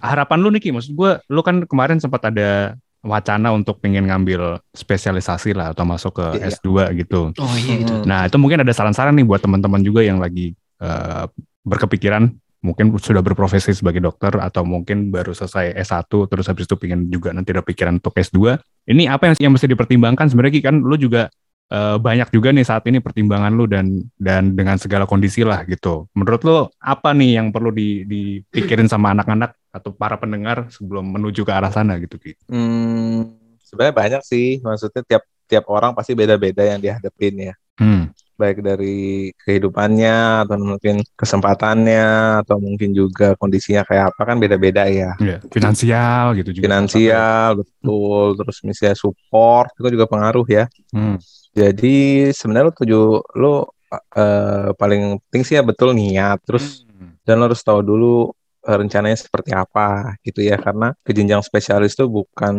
[0.00, 4.62] harapan lu nih Ki, maksud gue, lu kan kemarin sempat ada wacana untuk pengen ngambil
[4.70, 6.54] spesialisasi lah atau masuk ke Iya.
[6.54, 6.68] S2
[7.02, 7.34] gitu.
[7.34, 7.94] Oh iya itu.
[8.06, 11.24] Nah, itu mungkin ada saran-saran nih buat teman-teman juga yang lagi eh,
[11.62, 12.30] berkepikiran
[12.62, 17.34] mungkin sudah berprofesi sebagai dokter atau mungkin baru selesai S1 terus habis itu pengen juga
[17.34, 18.54] nanti ada pikiran untuk S2.
[18.86, 20.62] Ini apa yang yang mesti dipertimbangkan sebenarnya Ki?
[20.62, 21.26] kan lu juga
[21.72, 26.06] eh, banyak juga nih saat ini pertimbangan lu dan dan dengan segala kondisi lah gitu.
[26.12, 31.48] Menurut lu apa nih yang perlu di, dipikirin sama anak-anak atau para pendengar sebelum menuju
[31.48, 32.36] ke arah sana gitu Ki?
[32.52, 33.32] Hmm,
[33.64, 34.60] sebenarnya banyak sih.
[34.60, 37.54] Maksudnya tiap tiap orang pasti beda-beda yang dihadapin ya.
[37.80, 38.12] Hmm.
[38.36, 45.12] Baik dari kehidupannya atau mungkin kesempatannya atau mungkin juga kondisinya kayak apa kan beda-beda ya.
[45.20, 46.64] Ya, finansial gitu juga.
[46.68, 50.64] Finansial betul, terus misalnya support itu juga pengaruh ya.
[50.90, 51.20] Hmm.
[51.52, 53.00] Jadi sebenarnya lo tuju
[53.36, 53.54] lo
[53.92, 56.40] eh, paling penting sih ya betul niat.
[56.48, 57.18] Terus Hmm.
[57.28, 58.32] dan lo harus tahu dulu
[58.64, 62.54] eh, rencananya seperti apa gitu ya karena ke jenjang spesialis itu bukan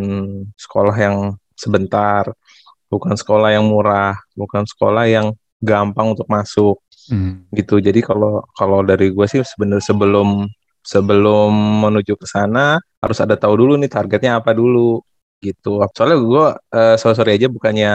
[0.59, 1.17] sekolah yang
[1.57, 2.27] sebentar,
[2.91, 5.33] bukan sekolah yang murah, bukan sekolah yang
[5.63, 6.77] gampang untuk masuk
[7.11, 7.43] Hmm.
[7.51, 7.83] gitu.
[7.83, 10.47] Jadi kalau kalau dari gue sih sebenarnya sebelum
[10.83, 11.51] sebelum
[11.83, 15.03] menuju ke sana harus ada tahu dulu nih targetnya apa dulu
[15.43, 15.83] gitu.
[15.91, 16.45] Soalnya gue
[16.79, 17.91] eh, sorry, sorry aja bukannya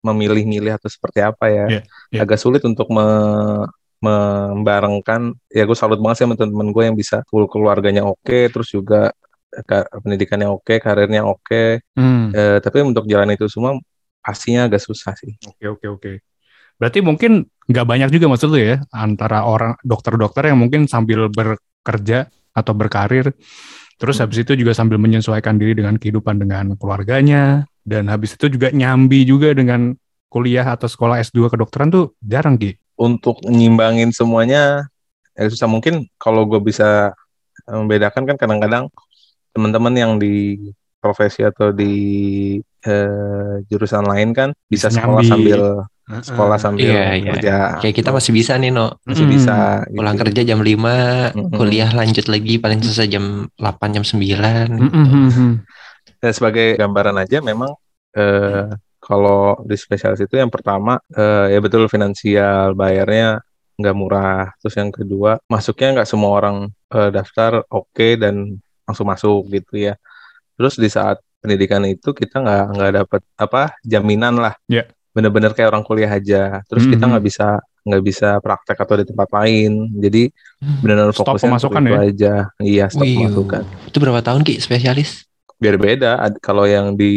[0.00, 1.66] memilih-milih atau seperti apa ya.
[1.68, 2.20] Iya, iya.
[2.24, 3.68] Agak sulit untuk me-
[4.02, 8.74] membarengkan ya gue salut banget sih sama teman-teman gue yang bisa full keluarganya oke terus
[8.74, 9.14] juga
[9.62, 12.34] ka- pendidikannya oke karirnya oke Hmm.
[12.34, 13.78] Eh, tapi untuk jalan itu semua
[14.18, 16.12] pastinya agak susah sih Oke oke oke.
[16.82, 22.26] Berarti mungkin nggak banyak juga maksud lu ya antara orang dokter-dokter yang mungkin sambil bekerja
[22.50, 23.30] atau berkarir,
[24.02, 28.74] terus habis itu juga sambil menyesuaikan diri dengan kehidupan dengan keluarganya, dan habis itu juga
[28.74, 29.94] nyambi juga dengan
[30.26, 32.74] kuliah atau sekolah S2 kedokteran tuh jarang Ki.
[32.98, 34.88] untuk nyimbangin semuanya
[35.36, 37.12] ya susah mungkin kalau gue bisa
[37.68, 38.88] eh, membedakan kan kadang-kadang
[39.52, 40.56] teman-teman yang di
[40.98, 41.92] profesi atau di
[42.64, 45.30] eh, jurusan lain kan bisa, Bisa sekolah nyambi.
[45.30, 45.60] sambil
[46.08, 47.30] sekolah sambil Iya, iya.
[47.32, 48.98] kerja Kayak kita masih bisa nih, No.
[49.06, 49.32] masih Hmm.
[49.32, 49.56] bisa
[49.88, 50.22] Pulang gitu.
[50.26, 50.96] kerja jam 5,
[51.32, 51.54] Mm-mm.
[51.54, 53.24] kuliah lanjut lagi paling selesai jam
[53.56, 54.66] 8, jam 9.
[54.68, 55.52] Hmm, hmm, hmm, hmm.
[56.18, 57.70] Dan sebagai gambaran aja memang
[58.12, 58.66] eh,
[58.98, 63.40] kalau di spesialis itu yang pertama eh, ya betul finansial bayarnya
[63.74, 64.52] nggak murah.
[64.60, 66.56] Terus yang kedua masuknya nggak semua orang
[66.92, 69.94] eh, daftar oke dan langsung masuk gitu ya.
[70.58, 74.54] Terus di saat pendidikan itu kita nggak nggak dapat apa jaminan lah.
[74.66, 74.86] Ya.
[75.12, 76.60] Bener-bener kayak orang kuliah aja.
[76.66, 77.10] Terus kita Mhm.
[77.12, 77.48] nggak bisa
[77.82, 79.72] nggak bisa praktek atau di tempat lain.
[79.96, 80.22] Jadi
[80.80, 82.00] benar-benar Stop fokusnya pemasukan itu ya?
[82.02, 82.34] aja.
[82.58, 85.26] Iya stop Wih, pemasukan itu berapa tahun Ki spesialis?
[85.62, 87.14] biar beda kalau yang di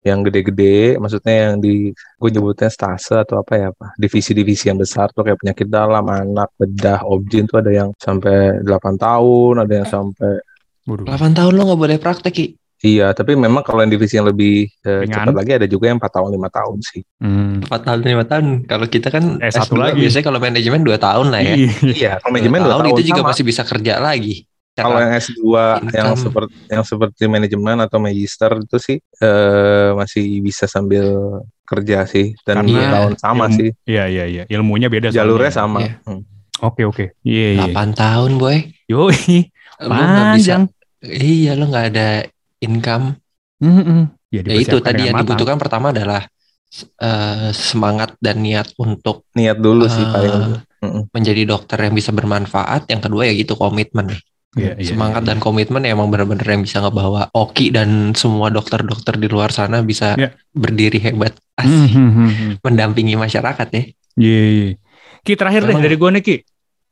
[0.00, 5.12] yang gede-gede maksudnya yang di gue nyebutnya stase atau apa ya apa divisi-divisi yang besar
[5.12, 9.84] tuh kayak penyakit dalam anak bedah objin tuh ada yang sampai 8 tahun ada yang
[9.84, 10.40] sampai
[10.88, 11.04] Waduh.
[11.04, 12.46] 8 tahun lo nggak boleh praktek Ki.
[12.80, 15.26] Iya tapi memang kalau yang divisi yang lebih eh, Ringan.
[15.26, 17.60] cepat lagi ada juga yang 4 tahun lima tahun sih Hmm.
[17.60, 18.46] 4 tahun 5 tahun.
[18.64, 19.98] Kalau kita kan Eh, satu S2 lagi.
[19.98, 21.52] biasanya kalau manajemen 2 tahun lah ya.
[21.52, 21.70] Iya.
[21.84, 23.28] iya kalau Dua manajemen 2 tahun, itu juga sama.
[23.28, 24.36] masih bisa kerja lagi.
[24.72, 26.14] kalau yang S2 yang income.
[26.16, 31.06] seperti yang seperti manajemen atau magister itu sih eh, masih bisa sambil
[31.64, 34.42] kerja sih dan Karena dua tahun sama ilmu- sih Iya iya iya.
[34.46, 35.98] Ilmunya beda jalurnya sama Iya.
[36.04, 36.22] Hmm.
[36.60, 37.04] Oke oke.
[37.20, 37.66] Iya iya.
[37.74, 38.56] 8 tahun boy.
[38.86, 39.50] Yoi.
[39.78, 40.22] Lu nggak bisa.
[40.32, 40.62] Panjang.
[41.04, 42.08] Iya lo nggak ada
[42.60, 43.18] income.
[43.58, 44.12] Mm-mm.
[44.28, 45.34] Ya, Ya itu tadi yang matang.
[45.34, 46.28] dibutuhkan pertama adalah
[46.96, 50.34] eh, semangat dan niat untuk niat dulu sih eh, paling
[50.78, 51.02] Mm-mm.
[51.10, 52.86] menjadi dokter yang bisa bermanfaat.
[52.86, 54.14] Yang kedua ya gitu komitmen.
[54.56, 55.28] Iya, iya, semangat iya.
[55.28, 59.82] dan komitmen ya emang benar-benar yang bisa ngebawa Oki dan semua dokter-dokter di luar sana
[59.82, 60.32] bisa Iya.
[60.50, 62.52] berdiri hebat asik, hmm, hmm, hmm.
[62.64, 63.82] mendampingi masyarakat ya.
[64.16, 64.70] Iya, iya.
[65.20, 66.36] Ki terakhir deh Emang- dari gue nih Ki.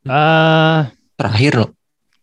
[0.05, 0.81] Eh
[1.15, 1.69] Terakhir loh.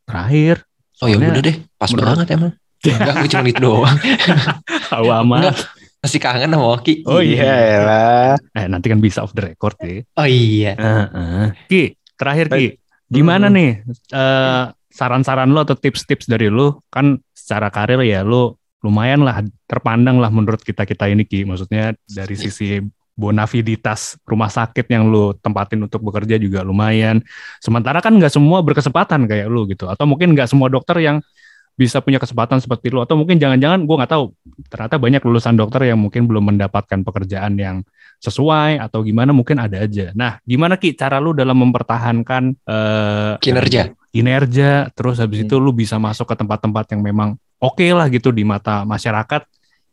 [0.04, 0.62] terakhir.
[1.02, 2.52] Oh ya udah deh, pas menurut- banget emang.
[2.84, 3.96] Enggak, gue cuma itu doang.
[4.92, 5.40] tahu amat.
[5.40, 5.56] Enggak,
[6.04, 6.94] masih kangen sama Oki.
[7.08, 7.80] Oh iya.
[7.80, 8.34] lah.
[8.52, 10.04] Eh nanti kan bisa off the record deh.
[10.14, 10.76] Oh iya.
[10.76, 11.44] Heeh.
[11.66, 11.82] Ki,
[12.14, 12.76] terakhir Ki.
[13.08, 13.56] Gimana Hmm.
[13.56, 13.70] nih
[14.10, 20.20] eh, saran-saran lo atau tips-tips dari lo kan secara karir ya lo lumayan lah terpandang
[20.20, 21.48] lah menurut kita-kita ini Ki.
[21.48, 22.80] Maksudnya dari sisi
[23.14, 27.22] bonaviditas rumah sakit yang lo tempatin untuk bekerja juga lumayan.
[27.58, 29.86] Sementara kan nggak semua berkesempatan kayak lo gitu.
[29.86, 31.22] Atau mungkin nggak semua dokter yang
[31.74, 33.02] bisa punya kesempatan seperti lo.
[33.02, 34.24] Atau mungkin jangan-jangan gue nggak tahu.
[34.70, 37.82] Ternyata banyak lulusan dokter yang mungkin belum mendapatkan pekerjaan yang
[38.22, 40.14] sesuai atau gimana mungkin ada aja.
[40.14, 43.90] Nah, gimana Ki cara lu dalam mempertahankan eh, Kinerja.
[44.14, 45.50] kinerja terus habis Hmm.
[45.50, 49.42] itu lu bisa masuk ke tempat-tempat yang memang oke lah gitu di mata masyarakat.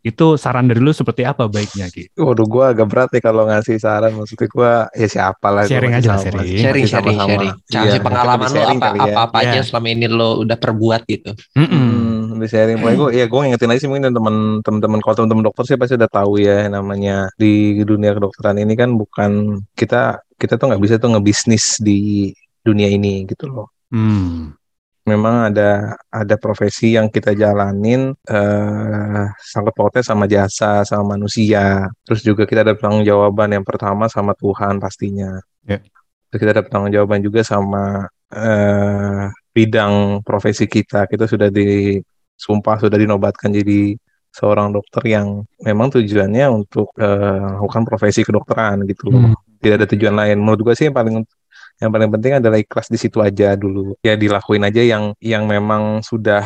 [0.02, 2.10] Itu saran dari lu seperti apa baiknya Ki?
[2.18, 4.18] Waduh, gue agak berat nih kalau ngasih saran.
[4.18, 5.64] Maksudnya gue ya siapa lah.
[5.66, 6.42] gua Sharing aja lah, sharing.
[6.42, 7.30] Sharing, masih sharing, sama-sama.
[7.30, 7.54] sharing.
[7.70, 9.06] Iya, pengalaman lo sharing apa, kali ya.
[9.14, 9.64] apa, apa aja Iya.
[9.70, 11.32] selama ini lo udah perbuat gitu.
[11.54, 11.70] Mm-mm.
[11.70, 12.78] Hmm, di sharing.
[12.82, 14.36] Pokoknya gue, ya gue ngingetin aja sih mungkin teman
[14.66, 18.98] teman-teman kalau teman-teman dokter sih pasti udah tahu ya namanya di dunia kedokteran ini kan
[18.98, 22.34] bukan kita kita tuh nggak bisa tuh ngebisnis di
[22.66, 23.70] dunia ini gitu loh.
[23.94, 24.58] Hmm.
[25.02, 31.90] Memang ada ada profesi yang kita jalanin eh sangkut pautnya sama jasa sama manusia.
[32.06, 35.42] Terus juga kita ada tanggung jawaban yang pertama sama Tuhan pastinya.
[35.66, 35.82] Ya.
[36.30, 39.26] Terus kita ada tanggung jawaban juga sama eh
[39.58, 41.10] bidang profesi kita.
[41.10, 43.98] Kita sudah disumpah sudah dinobatkan jadi
[44.32, 49.34] seorang dokter yang memang tujuannya untuk eh, melakukan profesi kedokteran gitu loh.
[49.34, 49.36] Hmm.
[49.60, 50.38] Tidak ada tujuan lain.
[50.40, 51.22] Menurut gue sih yang paling
[51.82, 53.98] yang paling penting adalah ikhlas di situ aja dulu.
[54.06, 56.46] Ya dilakuin aja yang yang memang sudah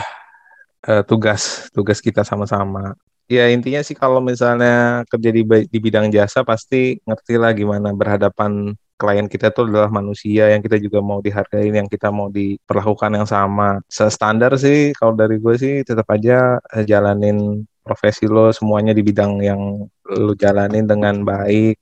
[0.87, 2.95] eh, tugas tugas kita sama-sama.
[3.27, 8.77] Ya intinya sih kalau misalnya kerja di, di bidang jasa pasti ngerti lah gimana berhadapan
[8.95, 13.27] klien kita tuh adalah manusia yang kita juga mau dihargain, yang kita mau diperlakukan yang
[13.27, 13.83] sama.
[13.91, 19.43] Standar sih kalau dari gue sih tetap aja eh, jalanin profesi lo semuanya di bidang
[19.43, 19.61] yang
[20.09, 21.77] lo jalanin dengan baik,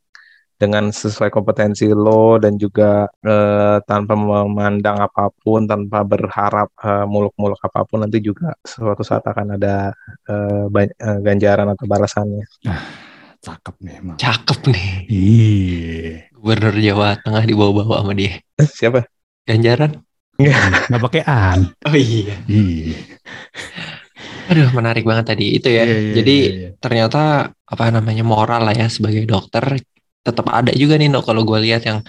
[0.64, 7.60] dengan sesuai kompetensi lo dan juga eh, tanpa memandang apa pun, tanpa berharap eh, muluk-muluk
[7.60, 9.92] apa pun nanti juga suatu saat akan ada
[10.32, 12.48] eh, eh, ganjaran atau balasannya.
[13.44, 14.16] cakep nih emang.
[14.16, 14.88] Cakep nih.
[15.12, 16.32] Iya.
[16.32, 18.40] Gubernur Jawa Tengah dibawa-bawa sama dia.
[18.80, 19.04] Siapa?
[19.44, 20.00] Ganjaran.
[20.40, 21.60] Nggak pakai an.
[21.84, 22.40] Oh iya.
[22.48, 22.96] Iya.
[24.52, 25.84] Aduh, menarik banget tadi itu ya.
[25.88, 26.70] Iya, iya, Jadi iya, iya.
[26.80, 29.80] ternyata apa namanya moral lah ya sebagai dokter
[30.24, 32.00] tetap ada juga nih no kalau gue lihat yang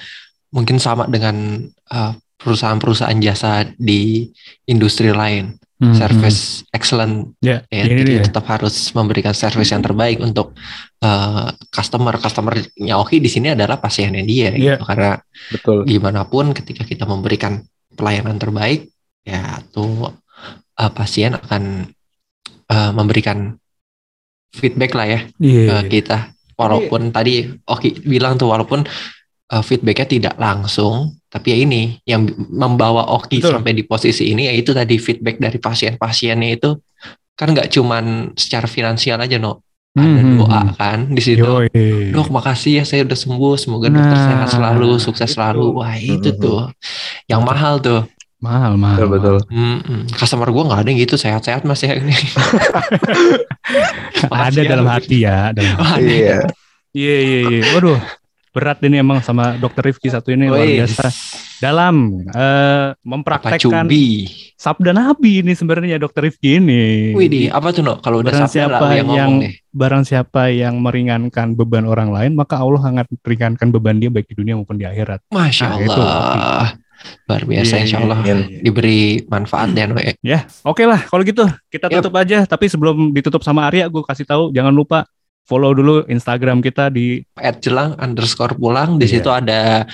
[0.54, 4.30] mungkin sama dengan uh, perusahaan-perusahaan jasa di
[4.64, 7.42] industri lain Hmm, service excellent hmm.
[7.42, 8.24] Ya, ya ini jadi dia.
[8.30, 10.54] tetap harus memberikan service yang terbaik untuk
[11.02, 14.78] uh, customer customernya Oki di sini adalah pasiennya dia Iya.
[14.78, 15.18] gitu karena
[15.50, 15.82] Betul.
[15.82, 17.58] gimana pun ketika kita memberikan
[17.90, 18.86] pelayanan terbaik
[19.26, 20.14] ya tuh
[20.78, 21.90] uh, pasien akan
[22.70, 23.58] uh, memberikan
[24.54, 25.82] feedback lah ya Iya.
[25.82, 28.82] ke kita walaupun tadi Oki bilang tuh walaupun
[29.50, 33.58] uh, feedbacknya tidak langsung tapi ya ini yang membawa Oki Betul.
[33.58, 36.70] sampai di posisi ini yaitu tadi feedback dari pasien-pasiennya itu
[37.34, 39.58] kan nggak cuman secara finansial aja no
[39.94, 42.10] ada Hmm, doa hmm, kan di situ Yoi.
[42.10, 45.34] dok makasih ya saya udah sembuh semoga dokter Nah, sehat selalu sukses itu.
[45.38, 46.38] selalu wah itu Mhm.
[46.42, 46.62] tuh
[47.30, 48.02] yang mahal tuh
[48.44, 49.00] Mahal, mahal.
[49.00, 49.36] Betul, betul.
[49.48, 50.00] Mm-mm.
[50.12, 52.12] customer gue nggak ada yang gitu sehat-sehat mas ya ini
[54.28, 54.68] Ada ya.
[54.68, 55.50] dalam hati ya.
[55.50, 56.00] Dalam ada.
[56.00, 56.38] Iya.
[56.92, 57.60] Iya, iya, iya.
[57.72, 57.98] Waduh.
[58.54, 61.10] Berat ini emang sama dokter Rifki satu ini luar Wih, biasa.
[61.58, 63.90] Dalam eh, apa mempraktekkan
[64.54, 67.10] sabda Nabi ini sebenarnya dokter Rifki ini.
[67.10, 69.42] Wih di apa tuh no kalau udah Barang siapa yang yang-
[69.74, 74.38] Barang siapa yang meringankan beban orang lain, maka Allah akan meringankan beban dia baik di
[74.38, 75.26] dunia maupun di akhirat.
[75.34, 76.68] Masya Nah, itu, Allah
[77.24, 78.58] luar biasa Iya, Insya iya, Allah iya, iya.
[78.60, 80.12] diberi manfaat ya no ya.
[80.20, 82.44] Ya, oke lah kalau gitu kita tutup aja.
[82.44, 85.04] Tapi sebelum ditutup sama Arya, gue kasih tahu jangan lupa
[85.44, 87.20] follow dulu Instagram kita di
[87.58, 89.12] jelang underscore pulang di Iya.
[89.20, 89.84] situ ada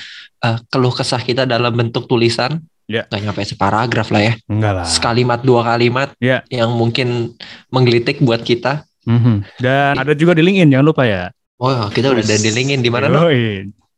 [0.41, 3.07] eh, keluh kesah kita dalam bentuk tulisan Iya.
[3.07, 4.87] nggak nyampe separagraf lah ya enggak lah.
[4.87, 6.43] sekalimat dua kalimat Iya.
[6.49, 7.35] yang mungkin
[7.69, 9.57] menggelitik buat kita Mhm.
[9.57, 11.33] Dan ada juga di LinkedIn jangan lupa ya.
[11.57, 13.27] oh kita udah ada di linkin di mana no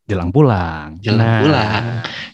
[0.03, 0.99] Jelang pulang.
[0.99, 1.85] Jelang Nah, pulang.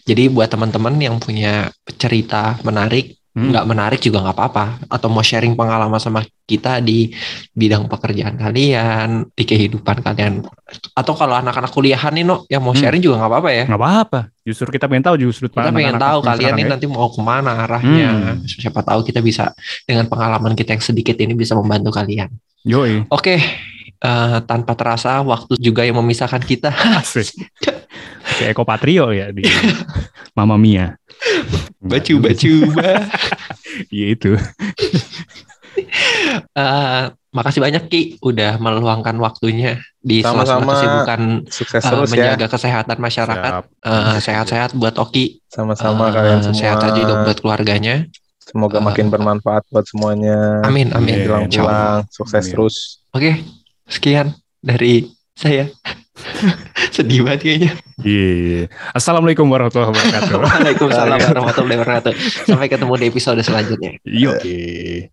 [0.03, 3.53] jadi buat teman-teman yang punya cerita menarik Hmm.
[3.53, 7.13] nggak menarik juga nggak apa-apa atau mau sharing pengalaman sama kita di
[7.53, 10.41] bidang pekerjaan kalian di kehidupan kalian
[10.97, 12.81] atau kalau anak-anak kuliahan nih no yang mau Hmm.
[12.81, 14.19] sharing juga nggak apa-apa ya nggak apa-apa.
[14.41, 18.09] Justru kita pengen tahu justru kita pengen tahu kalian ini nanti mau ke mana arahnya
[18.33, 18.49] Hmm.
[18.49, 19.53] siapa tahu kita bisa
[19.85, 22.33] dengan pengalaman kita yang sedikit ini bisa membantu kalian
[22.65, 23.05] Yoi.
[23.07, 23.35] oke
[23.99, 27.31] eh, tanpa terasa waktu juga yang memisahkan kita Asik.
[28.39, 29.43] Kayak Eko Patrio ya di
[30.37, 30.95] Mama Mia.
[31.79, 32.53] baju baju
[33.89, 34.31] Iya itu.
[36.51, 40.73] Eh, makasih banyak Ki udah meluangkan waktunya di Sama-sama.
[40.73, 42.13] kesibukan Sukses eh, terus ya.
[42.13, 43.51] menjaga kesehatan masyarakat.
[43.79, 46.57] Eh, sehat-sehat buat Oki, Sama-sama Eh, kalian semua.
[46.57, 47.95] sehat-sehat juga buat keluarganya.
[48.41, 50.63] Semoga Eh, makin bermanfaat buat semuanya.
[50.63, 51.13] Amin, amin.
[51.15, 51.69] Iya, Jelang Insya Allah.
[51.69, 52.51] pulang, sukses Amin.
[52.51, 52.75] terus.
[53.09, 53.31] Oke,
[53.89, 55.67] sekian dari saya.
[56.95, 57.71] Sedih banget kayaknya.
[58.03, 58.71] Iya.
[58.95, 60.35] Assalamualaikum warahmatullahi wabarakatuh.
[60.45, 62.13] Waalaikumsalam warahmatullahi wabarakatuh.
[62.47, 63.91] Sampai ketemu di episode selanjutnya.
[64.07, 65.07] Yoi.